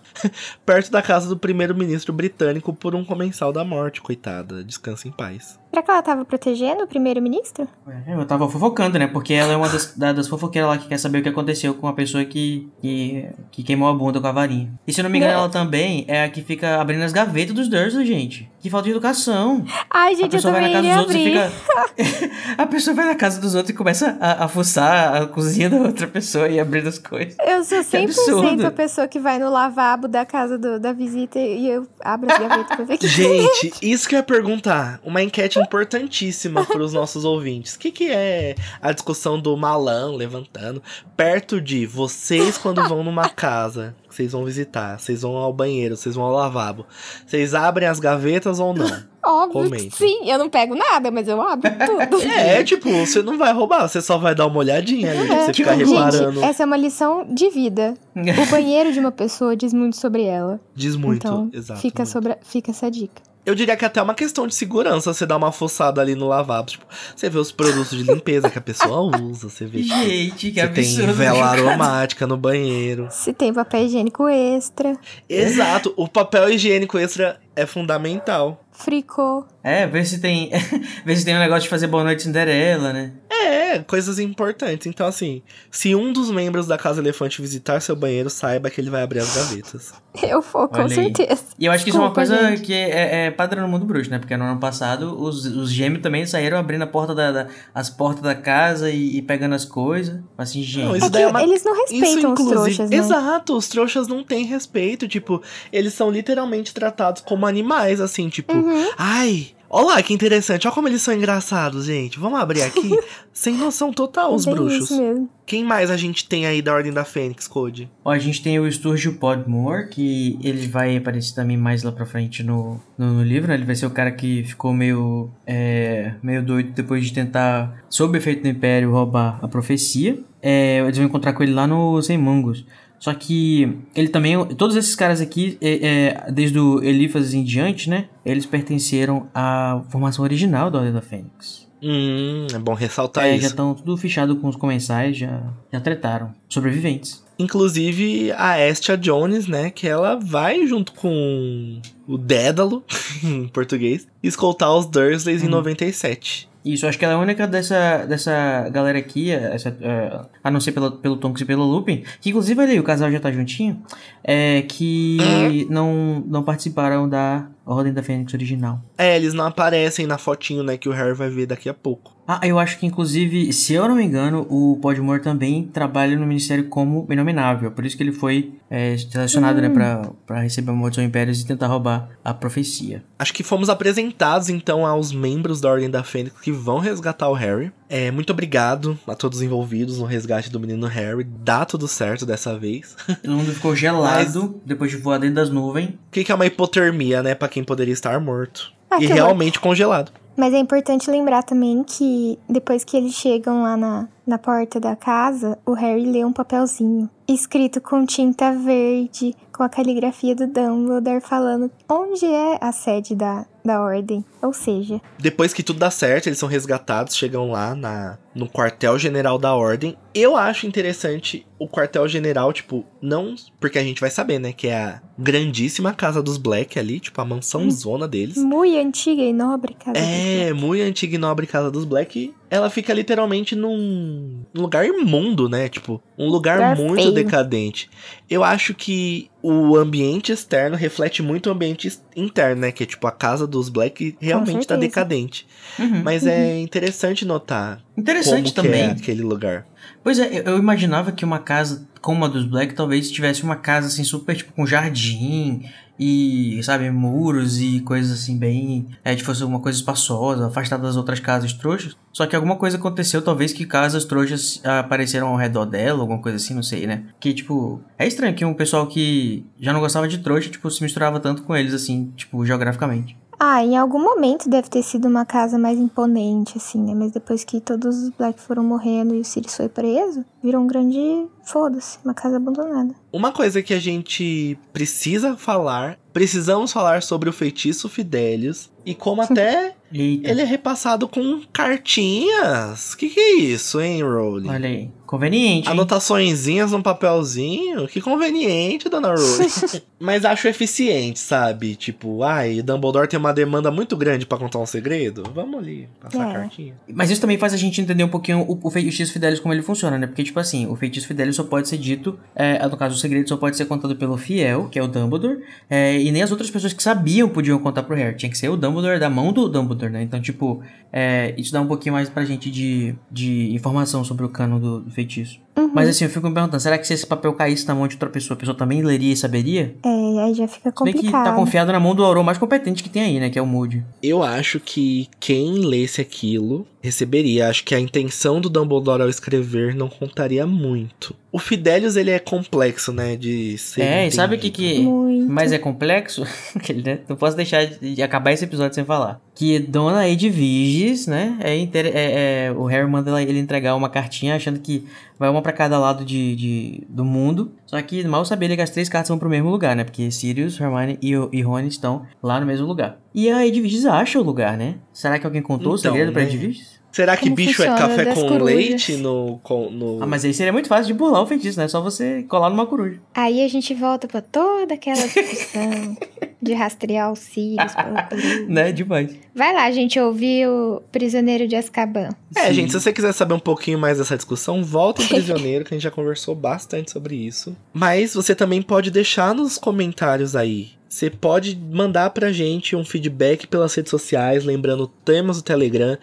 [0.64, 4.62] Perto da casa do primeiro-ministro britânico por um comensal da morte, coitada.
[4.62, 5.58] Descansa em paz.
[5.70, 7.68] Será que ela tava protegendo o primeiro-ministro?
[8.06, 9.06] É, Eu tava fofocando, né?
[9.06, 11.74] Porque ela é uma das, da- das fofoqueiras lá que quer saber o que aconteceu
[11.74, 14.72] com a pessoa que, que, que queimou a bunda com a varinha.
[14.86, 15.40] E se eu não me engano, Não.
[15.40, 18.50] ela também é a que fica abrindo as gavetas dos Dursley, gente.
[18.60, 19.64] Que falta de educação.
[19.90, 21.60] Ai, A gente, eu pessoa vai na também casa iria dos outros
[21.96, 22.08] abrir.
[22.08, 22.54] e fica.
[22.62, 25.76] a pessoa vai na casa dos outros e começa a, a fuçar a cozinha da
[25.76, 27.36] outra pessoa e abrindo as coisas.
[27.46, 28.66] Eu sou Que 100% absurdo.
[28.66, 32.38] a pessoa que vai no lavabo da casa do- da visita e eu abro as
[32.38, 34.98] gavetas pra ver o que Gente, isso que eu ia perguntar.
[35.04, 37.74] Uma enquete importantíssima para os nossos ouvintes.
[37.74, 40.82] O que, que é a discussão do malão levantando
[41.16, 44.98] perto de vocês quando vão numa casa vocês vão visitar?
[44.98, 46.86] Vocês vão ao banheiro, vocês vão ao lavabo.
[47.26, 48.86] Vocês abrem as gavetas ou não?
[49.24, 49.90] Óbvio Comente.
[49.90, 52.22] que sim, eu não pego nada, mas eu abro tudo.
[52.28, 55.44] É, tipo, você não vai roubar, você só vai dar uma olhadinha ali, É.
[55.46, 56.32] você ficar reparando.
[56.40, 57.94] Gente, essa é uma lição de vida.
[58.16, 60.58] O banheiro de uma pessoa diz muito sobre ela.
[60.74, 61.80] Diz muito, então, exato.
[61.80, 62.12] fica, muito.
[62.12, 63.22] sobre, fica essa dica.
[63.48, 66.28] Eu diria que até é uma questão de segurança você dar uma fuçada ali no
[66.28, 66.68] lavabo.
[66.68, 66.84] Tipo,
[67.16, 70.60] você vê os produtos de limpeza que a pessoa usa, você vê que Gente, que
[70.60, 71.14] você tem absurdo.
[71.14, 73.08] vela aromática no banheiro.
[73.10, 78.62] Se tem papel higiênico extra, Exato, o papel higiênico extra é fundamental.
[78.82, 79.44] Fricô.
[79.62, 80.50] É, ver se tem.
[81.04, 83.12] ver se tem um negócio de fazer boa noite Cinderela, né?
[83.30, 84.86] É, coisas importantes.
[84.86, 88.88] Então, assim, se um dos membros da Casa Elefante visitar seu banheiro, saiba que ele
[88.90, 89.92] vai abrir as gavetas.
[90.20, 90.94] Eu vou, com Olha aí.
[91.14, 91.42] certeza.
[91.56, 92.62] E eu acho que isso é uma Desculpa, coisa gente.
[92.66, 94.18] que é, é padrão no mundo bruxo, né?
[94.18, 97.88] Porque no ano passado os, os gêmeos também saíram abrindo a porta da, da- as
[97.88, 100.18] portas da casa e, e pegando as coisas.
[100.36, 100.84] Assim, gente.
[100.86, 102.96] Não, É isso que daí é uma- eles não respeitam os trouxas, né?
[102.96, 105.06] Exato, os trouxas não têm respeito.
[105.06, 105.40] Tipo,
[105.72, 108.67] eles são literalmente tratados como animais, assim, tipo, Uhum.
[108.96, 109.48] Ai.
[109.70, 112.18] Olha lá que interessante, olha como eles são engraçados, gente.
[112.18, 112.88] Vamos abrir aqui.
[113.34, 114.84] Sem noção total, os Bem bruxos.
[114.84, 115.28] isso mesmo.
[115.44, 117.90] Quem mais a gente tem aí da Ordem da Fênix, Code?
[118.02, 122.06] Ó, a gente tem o Sturgio Podmore, que ele vai aparecer também mais lá pra
[122.06, 123.54] frente no, no, no livro, né?
[123.54, 128.16] Ele vai ser o cara que ficou meio, é, meio doido depois de tentar, sob
[128.16, 130.18] o efeito do Império, roubar a profecia.
[130.40, 132.64] É, eles vão encontrar com ele lá no Sem Mungos.
[132.98, 135.86] Só que ele também, todos esses caras aqui, é,
[136.26, 138.06] é, desde o Elifas em diante, né?
[138.24, 141.68] Eles pertenceram à formação original da Ordem da Fênix.
[141.80, 143.46] Hum, é bom ressaltar É, já isso.
[143.46, 145.40] estão tudo fechado com os comensais, já,
[145.72, 146.32] já tretaram.
[146.48, 147.22] Sobreviventes.
[147.38, 149.70] Inclusive a Estia Jones, né?
[149.70, 152.82] Que ela vai junto com o Dédalo,
[153.22, 155.52] em português, escoltar os Dursleys em Uhum.
[155.52, 156.47] 97.
[156.64, 160.60] Isso, acho que ela é a única dessa, dessa galera aqui, essa, é, a não
[160.60, 163.80] ser pela, pelo Tonks e pelo Lupin, que inclusive ali o casal já tá juntinho,
[164.24, 168.82] é, que não, não participaram da Ordem da Fênix original.
[168.96, 170.76] É, eles não aparecem na fotinho, né?
[170.76, 172.18] Que o Harry vai ver daqui a pouco.
[172.30, 176.26] Ah, eu acho que inclusive, se eu não me engano, o Podmore também trabalha no
[176.26, 180.74] Ministério como inominável, por isso que ele foi é, selecionado, né, pra, pra receber a
[180.74, 183.02] Maldição Impérios e tentar roubar a profecia.
[183.18, 187.32] Acho que fomos apresentados então aos membros da Ordem da Fênix que vão resgatar o
[187.32, 187.72] Harry.
[187.88, 191.24] É, muito obrigado a todos os envolvidos no resgate do menino Harry.
[191.24, 192.94] Dá tudo certo dessa vez.
[193.22, 195.88] Todo mundo ficou gelado depois de voar dentro das nuvens.
[195.88, 197.34] O que que é uma hipotermia, né?
[197.34, 198.72] Pra quem poderia estar morto.
[198.90, 200.10] Ah, e realmente congelado.
[200.38, 204.94] Mas é importante lembrar também que depois que eles chegam lá na, na porta da
[204.94, 211.20] casa, o Harry lê um papelzinho escrito com tinta verde, com a caligrafia do Dumbledore
[211.20, 214.24] falando onde é a sede da, da ordem.
[214.40, 219.38] Ou seja, Depois que tudo dá certo, eles são resgatados, chegam lá na, no quartel-general
[219.38, 219.96] da ordem.
[220.14, 223.34] Eu acho interessante o quartel-general, tipo, não.
[223.58, 224.52] Porque a gente vai saber, né?
[224.52, 228.36] Que é a grandíssima casa dos Black ali, tipo, a mansão zona deles.
[228.36, 229.98] muito antiga e nobre casa.
[229.98, 232.32] É, muito antiga e nobre casa dos Black.
[232.48, 235.68] Ela fica literalmente num lugar imundo, né?
[235.68, 237.90] Tipo, um lugar muito decadente.
[238.30, 242.72] Eu acho que o ambiente externo reflete muito o ambiente interno, né?
[242.72, 245.46] Que é tipo a casa dos Black realmente tá decadente.
[245.78, 246.02] Uhum.
[246.04, 248.82] Mas é interessante notar Interessante como também.
[248.82, 249.66] é aquele lugar.
[250.04, 253.88] Pois é, eu- imaginava que uma casa como a dos Black talvez tivesse uma casa
[253.88, 255.64] assim super tipo com jardim
[255.98, 261.18] e, sabe, muros e coisas assim bem, é, fosse uma coisa espaçosa, afastada das outras
[261.18, 261.96] casas trouxas.
[262.12, 266.36] Só que alguma coisa aconteceu, talvez que casas trouxas apareceram ao redor dela, alguma coisa
[266.36, 267.02] assim, não sei, né?
[267.18, 270.82] Que tipo, é estranho que um pessoal que já não gostava de trouxa, tipo, se
[270.84, 273.16] misturava tanto com eles assim, tipo, geograficamente.
[273.40, 276.92] Ah, em algum momento deve ter sido uma casa mais imponente, assim, né?
[276.94, 280.66] Mas depois que todos os Black foram morrendo e o Sirius foi preso, virou um
[280.66, 281.26] grande.
[281.44, 282.94] Foda-se, uma casa abandonada.
[283.12, 289.22] Uma coisa que a gente precisa falar, precisamos falar sobre o feitiço Fidelius e como
[289.22, 292.94] até ele é repassado com cartinhas.
[292.94, 294.48] Que que é isso, hein, Rowling?
[294.48, 295.72] olha aí, conveniente, hein?
[295.72, 297.86] Anotaçõezinhas num papelzinho?
[297.88, 299.48] Que conveniente, dona Rowling.
[299.98, 301.74] Mas acho eficiente, sabe?
[301.74, 305.24] Tipo, ai, Dumbledore tem uma demanda muito grande pra contar um segredo.
[305.34, 306.32] Vamos ali, passar a É.
[306.34, 306.74] cartinha.
[306.94, 309.62] Mas isso também faz a gente entender um pouquinho o, o feitiço Fidelis como ele
[309.62, 310.06] funciona, né?
[310.06, 313.28] Porque, tipo assim, o feitiço Fidelis só pode ser dito, é, no caso, o segredo
[313.28, 316.50] só pode ser contado pelo fiel, que é o Dumbledore, é, e nem as outras
[316.50, 318.16] pessoas que sabiam podiam contar pro Harry.
[318.16, 320.02] Tinha que ser o Dumbledore da mão do Dumbledore, né?
[320.02, 324.28] Então, tipo, é, isso dá um pouquinho mais pra gente de, de informação sobre o
[324.28, 325.40] cano do, do feitiço.
[325.58, 325.70] Uhum.
[325.74, 327.94] Mas assim, eu fico me perguntando, será que se esse papel caísse na mão de
[327.96, 329.74] outra pessoa, a pessoa também leria e saberia?
[329.84, 331.36] É, aí já fica Se bem que tá complicado.
[331.36, 333.30] confiado na mão do Auror mais competente que tem aí, né?
[333.30, 333.84] Que é o Moody.
[334.02, 337.48] Eu acho que quem lesse aquilo receberia.
[337.48, 341.14] Acho que a intenção do Dumbledore ao escrever não contaria muito.
[341.30, 343.14] O Fidelius, ele é complexo, né?
[343.16, 343.82] De ser.
[343.82, 344.80] É, e sabe o que entendido.
[344.80, 344.86] que...
[344.86, 345.30] Muito.
[345.30, 346.22] Mas é complexo,
[346.84, 347.00] né?
[347.08, 349.20] Não posso deixar de acabar esse episódio sem falar.
[349.34, 351.36] Que Dona Edviges, né?
[351.40, 354.84] É, inter- é- é- o Harry manda ele entregar uma cartinha achando que
[355.18, 357.52] vai uma pra cada lado de, de- do mundo.
[357.66, 359.84] Só que mal sabia ele que as três cartas vão pro mesmo lugar, né?
[359.84, 362.98] Porque Sirius, Hermione e, o- e Rony estão lá no mesmo lugar.
[363.14, 364.76] E a Edviges acha o lugar, né?
[364.92, 366.28] Será que alguém contou o Então, segredo pra né?
[366.28, 366.77] Edviges?
[366.90, 368.56] Será que Como bicho é café das com corujas?
[368.56, 369.38] leite no.
[369.42, 370.02] com- no...
[370.02, 371.66] Ah, mas aí seria muito fácil de burlar o feitiço, né?
[371.66, 372.98] É só você colar numa coruja.
[373.14, 375.96] Aí a gente volta pra toda aquela discussão
[376.42, 378.46] de rastrear os Sirius pela coruja.
[378.48, 378.72] Né?
[378.72, 379.14] Demais.
[379.34, 382.08] Vai lá, gente, ouvir o Prisioneiro de Azkaban.
[382.34, 382.54] É, Sim.
[382.54, 385.76] gente, se você quiser saber um pouquinho mais dessa discussão, volta em Prisioneiro, que a
[385.76, 387.54] gente já conversou bastante sobre isso.
[387.72, 390.70] Mas você também pode deixar nos comentários aí.
[390.88, 395.98] Você pode mandar pra gente um feedback pelas redes sociais, lembrando, temos o Telegram,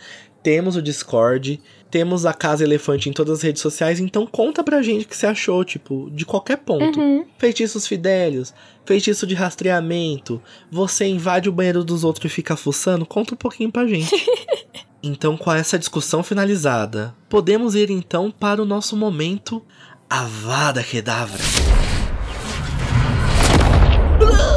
[0.46, 4.84] temos o Discord, temos a Casa Elefante em todas as redes sociais, então conta pra
[4.84, 7.00] gente o que você achou, tipo, de qualquer ponto.
[7.00, 7.26] Uhum.
[7.39, 8.54] Feitiços fidélios,
[8.86, 10.39] feitiço de rastreamento,
[10.70, 14.16] você invade o banheiro dos outros e fica fuçando, conta um pouquinho pra gente.
[15.08, 19.64] Então, com essa discussão finalizada, podemos ir então para o nosso momento
[20.10, 21.38] Avada Kedavra.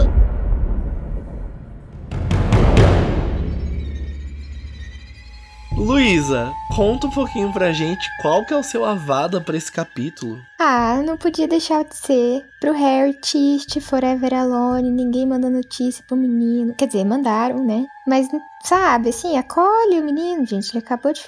[5.89, 10.39] Luísa, conta um pouquinho pra gente qual que é o seu Avada pra esse capítulo.
[10.61, 16.14] Ah, não podia deixar de ser pro Harry Tiste, Forever Alone, ninguém manda notícia pro
[16.14, 16.74] menino.
[16.74, 17.86] Quer dizer, mandaram, né?
[18.07, 18.28] Mas,
[18.62, 20.72] sabe, assim, acolhe o menino, gente.
[20.72, 21.22] Ele acabou de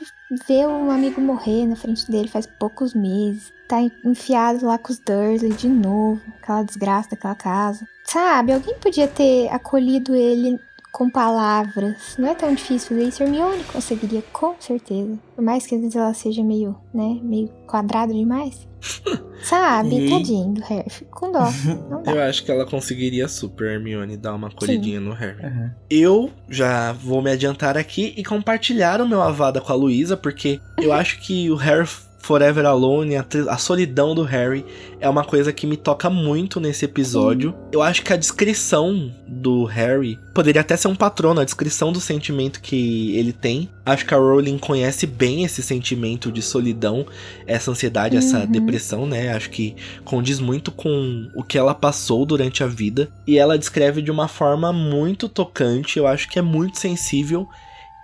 [0.46, 3.50] ver um amigo morrer na frente dele faz poucos meses.
[3.66, 7.86] Tá enfiado lá com os Dursley de novo, aquela desgraça daquela casa.
[8.04, 10.60] Sabe, alguém podia ter acolhido ele
[10.92, 12.16] com palavras.
[12.18, 13.22] Não é tão difícil fazer isso.
[13.22, 15.18] Hermione conseguiria, com certeza.
[15.34, 18.68] Por mais que às vezes ela seja meio, né, meio quadrada demais.
[19.42, 20.90] Sabe, E- tadinho do Harry.
[20.90, 21.44] Fico com dó.
[21.90, 22.12] Não dá.
[22.12, 25.42] Eu acho que ela conseguiria super, Hermione, dar uma acolhidinha no Harry.
[25.44, 25.70] Uhum.
[25.88, 30.60] Eu já vou me adiantar aqui e compartilhar o meu Avada com a Luísa, porque
[30.78, 31.88] eu acho que o Harry
[32.20, 34.64] Forever Alone, a, a solidão do Harry,
[35.00, 37.54] é uma coisa que me toca muito nesse episódio.
[37.72, 42.00] Eu acho que a descrição do Harry poderia até ser um patrono, a descrição do
[42.00, 43.68] sentimento que ele tem.
[43.84, 47.06] Acho que a Rowling conhece bem esse sentimento de solidão,
[47.46, 48.46] essa ansiedade, essa Uhum.
[48.46, 49.32] depressão, né?
[49.34, 53.08] Acho que condiz muito com o que ela passou durante a vida.
[53.26, 57.48] E ela descreve de uma forma muito tocante, eu acho que é muito sensível.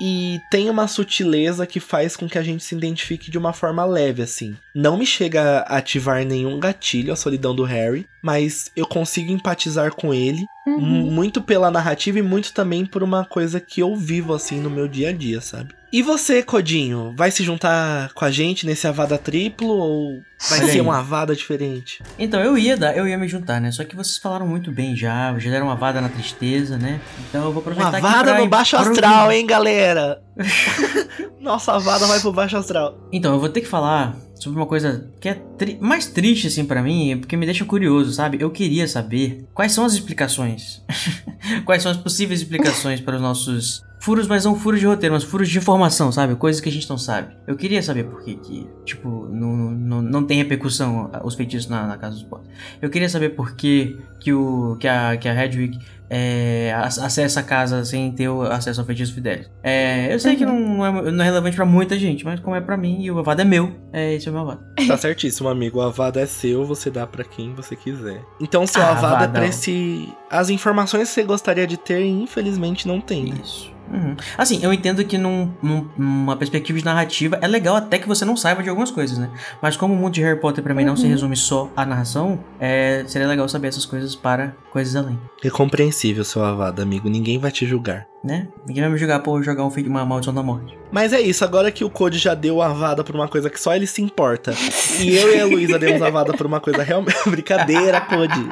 [0.00, 3.84] E tem uma sutileza que faz com que a gente se identifique de uma forma
[3.84, 4.56] leve, assim.
[4.74, 9.94] Não me chega a ativar nenhum gatilho a solidão do Harry, mas eu consigo empatizar
[9.94, 11.12] com ele, Uhum.
[11.12, 14.88] muito pela narrativa e muito também por uma coisa que eu vivo, assim, no meu
[14.88, 15.74] dia a dia, sabe?
[15.92, 20.72] E você, Codinho, vai se juntar com a gente nesse Avada triplo ou vai Olha
[20.72, 22.02] ser uma Avada diferente?
[22.18, 23.70] Então, eu ia dar, eu ia me juntar, né?
[23.70, 27.00] Só que vocês falaram muito bem já, já deram uma vada na tristeza, né?
[27.28, 30.20] Então eu vou Uma aproveitar aqui Avada no baixo astral, hein, galera?
[31.40, 32.98] Nossa Avada vai pro baixo astral.
[33.12, 36.64] Então, eu vou ter que falar sobre uma coisa que é tri- mais triste, assim,
[36.64, 38.38] pra mim, porque me deixa curioso, sabe?
[38.40, 40.82] Eu queria saber quais são as explicações.
[41.64, 45.24] quais são as possíveis explicações para os nossos furos, mas não furos de roteiro, mas
[45.24, 46.36] furos de informação, sabe?
[46.36, 47.34] Coisas que a gente não sabe.
[47.46, 51.86] Eu queria saber por que, que tipo, não, não, não tem repercussão os feitiços na,
[51.88, 52.48] na casa dos Potter.
[52.80, 55.78] Eu queria saber por que, que, o, que, a, que a Hedwig
[56.08, 59.50] é, ac- acessa a casa sem ter acesso ao feitiço Fidelis.
[59.62, 62.60] É, eu sei que não, é, não é relevante pra muita gente, mas como é
[62.60, 64.60] pra mim e o Avada é meu, é esse é o meu Avada.
[64.86, 65.78] Tá certíssimo, amigo.
[65.80, 68.22] O Avada é seu, você dá pra quem você quiser.
[68.40, 69.32] Então, seu Ah, Avada é Avadão.
[69.32, 70.08] pra esse.
[70.30, 73.24] As informações que você gostaria de ter, infelizmente, não tem.
[73.32, 73.40] né?
[73.42, 73.74] Isso.
[73.92, 74.16] Uhum.
[74.36, 78.24] Assim, eu entendo que num, num- numa perspectiva de narrativa é legal até que você
[78.24, 79.30] não saiba de algumas coisas, né?
[79.62, 81.10] Mas como o mundo de Harry Potter pra mim não se Uhum.
[81.10, 86.24] resume só à narração, é, seria legal saber essas coisas para coisas além, É compreensível,
[86.24, 87.08] seu Avada, amigo.
[87.08, 88.06] Ninguém vai te julgar.
[88.26, 88.48] Né?
[88.66, 90.76] Ninguém vai me julgar por jogar um feito uma maldição da morte.
[90.90, 93.60] Mas é isso, agora que o Code já deu a Avada por uma coisa que
[93.60, 94.52] só ele se importa.
[95.00, 97.16] e eu e a Luísa demos a Avada por uma coisa realmente.
[97.30, 98.48] Brincadeira, Code.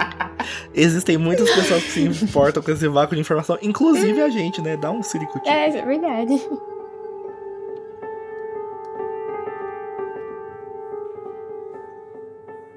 [0.72, 4.76] Existem muitas pessoas que se importam com esse vácuo de informação, inclusive a gente, né?
[4.76, 5.52] Dá um siricutinho.
[5.52, 6.40] É, isso é verdade.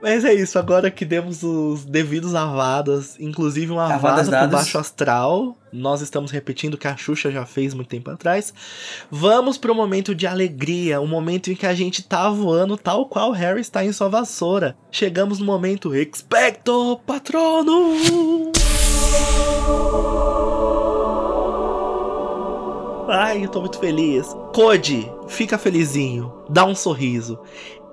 [0.10, 4.52] Mas é isso, agora que demos os devidos avadas, inclusive uma avada dadas.
[4.52, 8.54] baixo astral, nós estamos repetindo o que a Xuxa já fez muito tempo atrás.
[9.12, 13.32] Vamos pro momento de alegria, o momento em que a gente tá voando tal qual
[13.32, 14.78] Harry está em sua vassoura.
[14.90, 18.54] Chegamos no momento Expecto Patronum!
[23.10, 24.28] Ai, eu tô muito feliz.
[24.54, 27.40] Code, fica felizinho, dá um sorriso.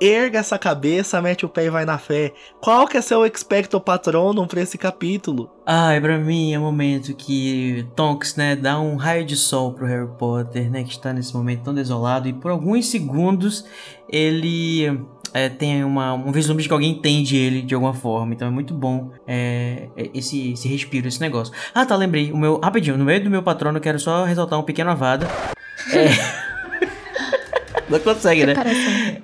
[0.01, 2.33] Erga essa cabeça, mete o pé e vai na fé.
[2.61, 5.51] Qual que é seu expecto patronum pra esse capítulo?
[5.67, 9.87] Ai, pra mim é o momento que Tonks, né, dá um raio de sol pro
[9.87, 13.65] Harry Potter, né, que está nesse momento tão desolado e por alguns segundos
[14.09, 14.87] ele
[15.35, 18.33] é, tem uma, um vislumbre de que alguém entende ele de alguma forma.
[18.33, 21.53] Então é muito bom é, é, esse, esse respiro, esse negócio.
[21.75, 22.31] Ah, tá, lembrei.
[22.31, 25.27] O meu, rapidinho, no meio do meu patrono quero só ressaltar um pequeno avada.
[25.93, 26.45] É...
[27.89, 28.55] Não consegue, né?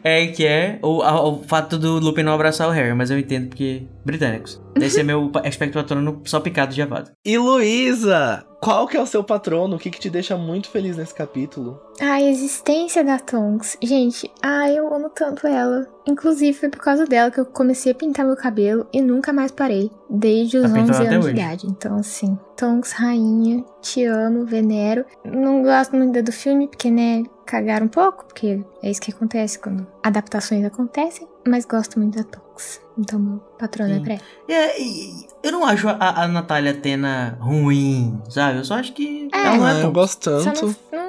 [0.04, 3.18] É que é o, a- o fato do Lupin não abraçar o Harry, mas eu
[3.18, 4.60] entendo porque britânicos.
[4.76, 7.10] Esse é meu aspecto patrono só picado de avado.
[7.24, 9.76] E Luísa, qual que é o seu patrono?
[9.76, 11.80] O que, que te deixa muito feliz nesse capítulo?
[12.00, 13.76] A existência da Tonks.
[13.82, 15.86] Gente, ai, eu amo tanto ela.
[16.06, 19.50] Inclusive, foi por causa dela que eu comecei a pintar meu cabelo e nunca mais
[19.50, 19.90] parei.
[20.08, 21.66] Desde os Tá pintando 11 até anos de idade.
[21.66, 25.04] Então, assim, Tonks, rainha, te amo, venero.
[25.24, 29.58] Não gosto muito do filme, porque, né, cagaram um pouco, porque é isso que acontece
[29.58, 31.26] quando adaptações acontecem.
[31.48, 32.80] Mas gosto muito da Tonks.
[32.98, 34.02] Então, meu patrono é Sim.
[34.02, 34.22] pra ela.
[34.46, 38.58] É, e- eu não acho a, a Natália Tena ruim, sabe?
[38.58, 40.76] Eu só acho que É, ela não é Ah, eu gosto Só tanto.
[40.92, 40.99] não,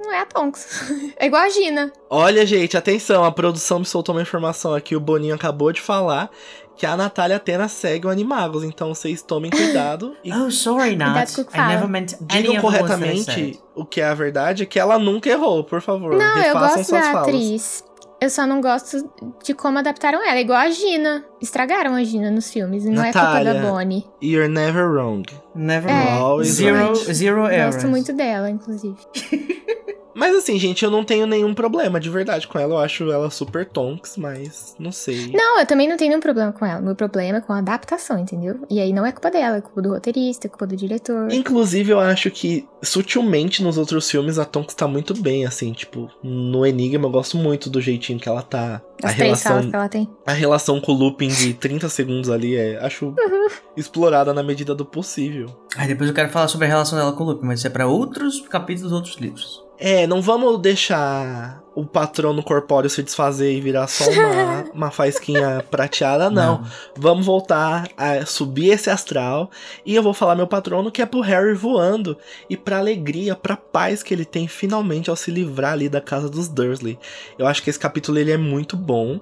[0.00, 1.12] não, é a Tonks.
[1.18, 1.92] é igual a Gina.
[2.08, 6.30] Olha, gente, atenção, a produção me soltou uma informação aqui, o Boninho acabou de falar
[6.76, 11.14] que a Natália Atena segue o Animagos, então vocês tomem cuidado e Oh, sorry, Cuidado
[11.14, 11.38] Nat.
[11.54, 15.62] I never meant digam corretamente o que é a verdade, é que ela nunca errou,
[15.62, 16.16] por favor.
[16.16, 17.28] Não, eu gosto da falas.
[17.28, 17.84] atriz.
[18.22, 18.98] Eu só não gosto
[19.42, 20.38] de como adaptaram ela.
[20.38, 21.24] Igual a Gina.
[21.40, 22.84] Estragaram a Gina nos filmes.
[22.84, 23.54] E não é culpa Natália.
[23.54, 24.04] da Bonnie.
[24.22, 25.22] You're never wrong.
[25.54, 26.18] Never É, mind.
[26.20, 27.14] Always Zero, right.
[27.14, 27.76] zero errors.
[27.76, 28.94] Gosto muito dela, inclusive.
[30.14, 32.74] Mas assim, gente, eu não tenho nenhum problema de verdade com ela.
[32.74, 35.30] Eu acho ela super tonks, mas não sei.
[35.32, 36.80] Não, eu também não tenho nenhum problema com ela.
[36.80, 38.60] Meu problema é com a adaptação, entendeu?
[38.68, 41.32] E aí não é culpa dela, é culpa do roteirista, é culpa do diretor.
[41.32, 46.10] Inclusive, eu acho que sutilmente nos outros filmes a Tonks tá muito bem, assim, tipo,
[46.22, 48.80] no Enigma eu gosto muito do jeitinho que ela tá.
[49.02, 50.08] As a três relação, que ela tem.
[50.26, 53.14] a relação com o Lupin de 30 segundos ali é, acho,
[53.76, 55.48] explorada na medida do possível.
[55.76, 57.70] Aí depois eu quero falar sobre a relação dela com o Lupin, mas isso é
[57.70, 59.64] pra outros capítulos dos outros livros.
[59.78, 65.64] É, não vamos deixar o patrono corpóreo se desfazer e virar só uma, uma faisquinha
[65.70, 66.58] prateada, não.
[66.58, 66.66] Não.
[66.96, 69.50] Vamos voltar a subir esse astral.
[69.84, 72.16] E eu vou falar meu patrono que é pro Harry voando.
[72.48, 76.28] E pra alegria, pra paz que ele tem finalmente ao se livrar ali da casa
[76.28, 76.98] dos Dursley.
[77.38, 79.20] Eu acho que esse capítulo ele é muito bom.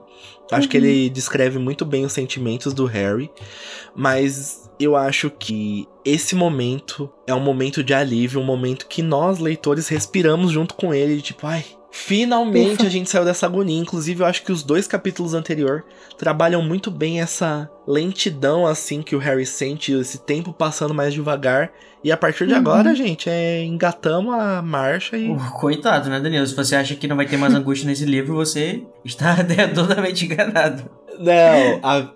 [0.51, 3.31] Acho que ele descreve muito bem os sentimentos do Harry.
[3.95, 9.39] Mas eu acho que esse momento é um momento de alívio, um momento que nós,
[9.39, 11.21] leitores, respiramos junto com ele.
[11.21, 11.65] Tipo, ai,
[11.99, 13.79] finalmente a gente saiu dessa agonia.
[13.79, 15.85] Inclusive, eu acho que os dois capítulos anterior
[16.17, 21.71] trabalham muito bem essa lentidão, assim, que o Harry sente, esse tempo passando mais devagar.
[22.03, 25.29] E a partir de agora, gente, é engatamos a marcha e.
[25.29, 26.47] Uh, Coitado, né, Daniel?
[26.47, 29.37] Se você acha que não vai ter mais angústia nesse livro, você está
[29.75, 30.89] totalmente enganado.
[31.19, 32.11] Não, a...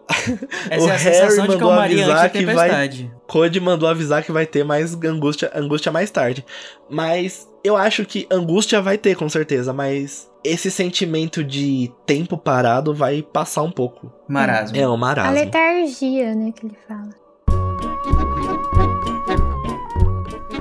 [0.71, 3.11] Essa o é a Harry sensação de mandou calmaria antes da avisar que vai.
[3.27, 6.45] Code mandou avisar que vai ter mais angústia, angústia mais tarde.
[6.89, 12.95] Mas eu acho que angústia vai ter, com certeza, mas esse sentimento de tempo parado
[12.95, 14.13] vai passar um pouco.
[14.29, 14.77] Marasmo.
[14.77, 15.35] É um A marasmo.
[15.35, 17.22] letargia, né, que ele fala.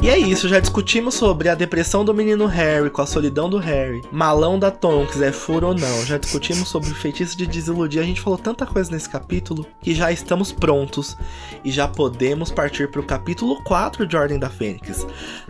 [0.01, 3.59] E é isso, já discutimos sobre a depressão do menino Harry com a solidão do
[3.59, 6.05] Harry, malão da Tonks, é furo ou não.
[6.05, 8.01] Já discutimos sobre o feitiço de desiludir.
[8.01, 11.15] A gente falou tanta coisa nesse capítulo que já estamos prontos
[11.63, 15.05] e já podemos partir pro capítulo 4 de Ordem da Fênix.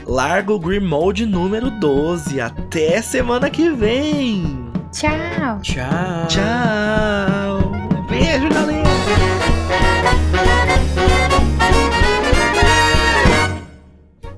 [0.05, 2.41] Largo Grimald número 12.
[2.41, 4.69] Até semana que vem!
[4.91, 5.61] Tchau!
[5.61, 6.27] Tchau.
[6.27, 7.71] Tchau!
[8.09, 8.90] Beijo, galera!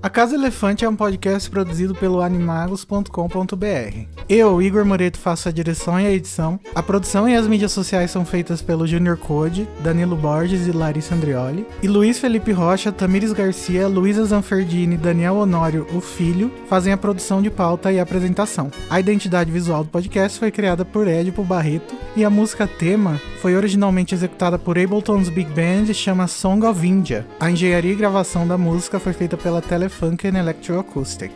[0.03, 4.05] A Casa Elefante é um podcast produzido pelo animagos.com.br.
[4.27, 6.59] Eu, Igor Moreto, faço a direção e a edição.
[6.75, 11.15] A produção e as mídias sociais são feitas pelo Junior Code, Danilo Borges e Larissa
[11.15, 11.65] Andrioli.
[11.81, 17.41] E Luiz Felipe Rocha, Tamires Garcia, Luísa Zanferdini Daniel Honório, o filho, fazem a produção
[17.41, 18.69] de pauta e apresentação.
[18.89, 23.55] A identidade visual do podcast foi criada por Edipo Barreto e a música tema foi
[23.55, 27.25] originalmente executada por Ableton's Big Band e chama Song of India.
[27.39, 29.61] A engenharia e gravação da música foi feita pela
[29.93, 31.31] Telefunken Electroacoustic.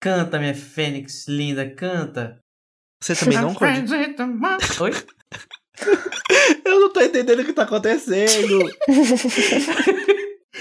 [0.00, 2.38] Canta, minha fênix linda, canta.
[3.00, 3.84] Você também não, Code?
[4.80, 4.92] Oi?
[6.64, 8.68] Eu não tô entendendo o que tá acontecendo.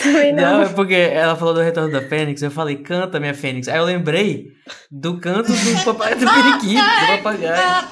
[0.01, 0.63] Também Não, não.
[0.63, 3.67] é porque ela falou do retorno da Fênix, eu falei, canta, minha Fênix.
[3.67, 4.51] Aí eu lembrei
[4.91, 7.83] do canto do papai do periquito, do papagaio.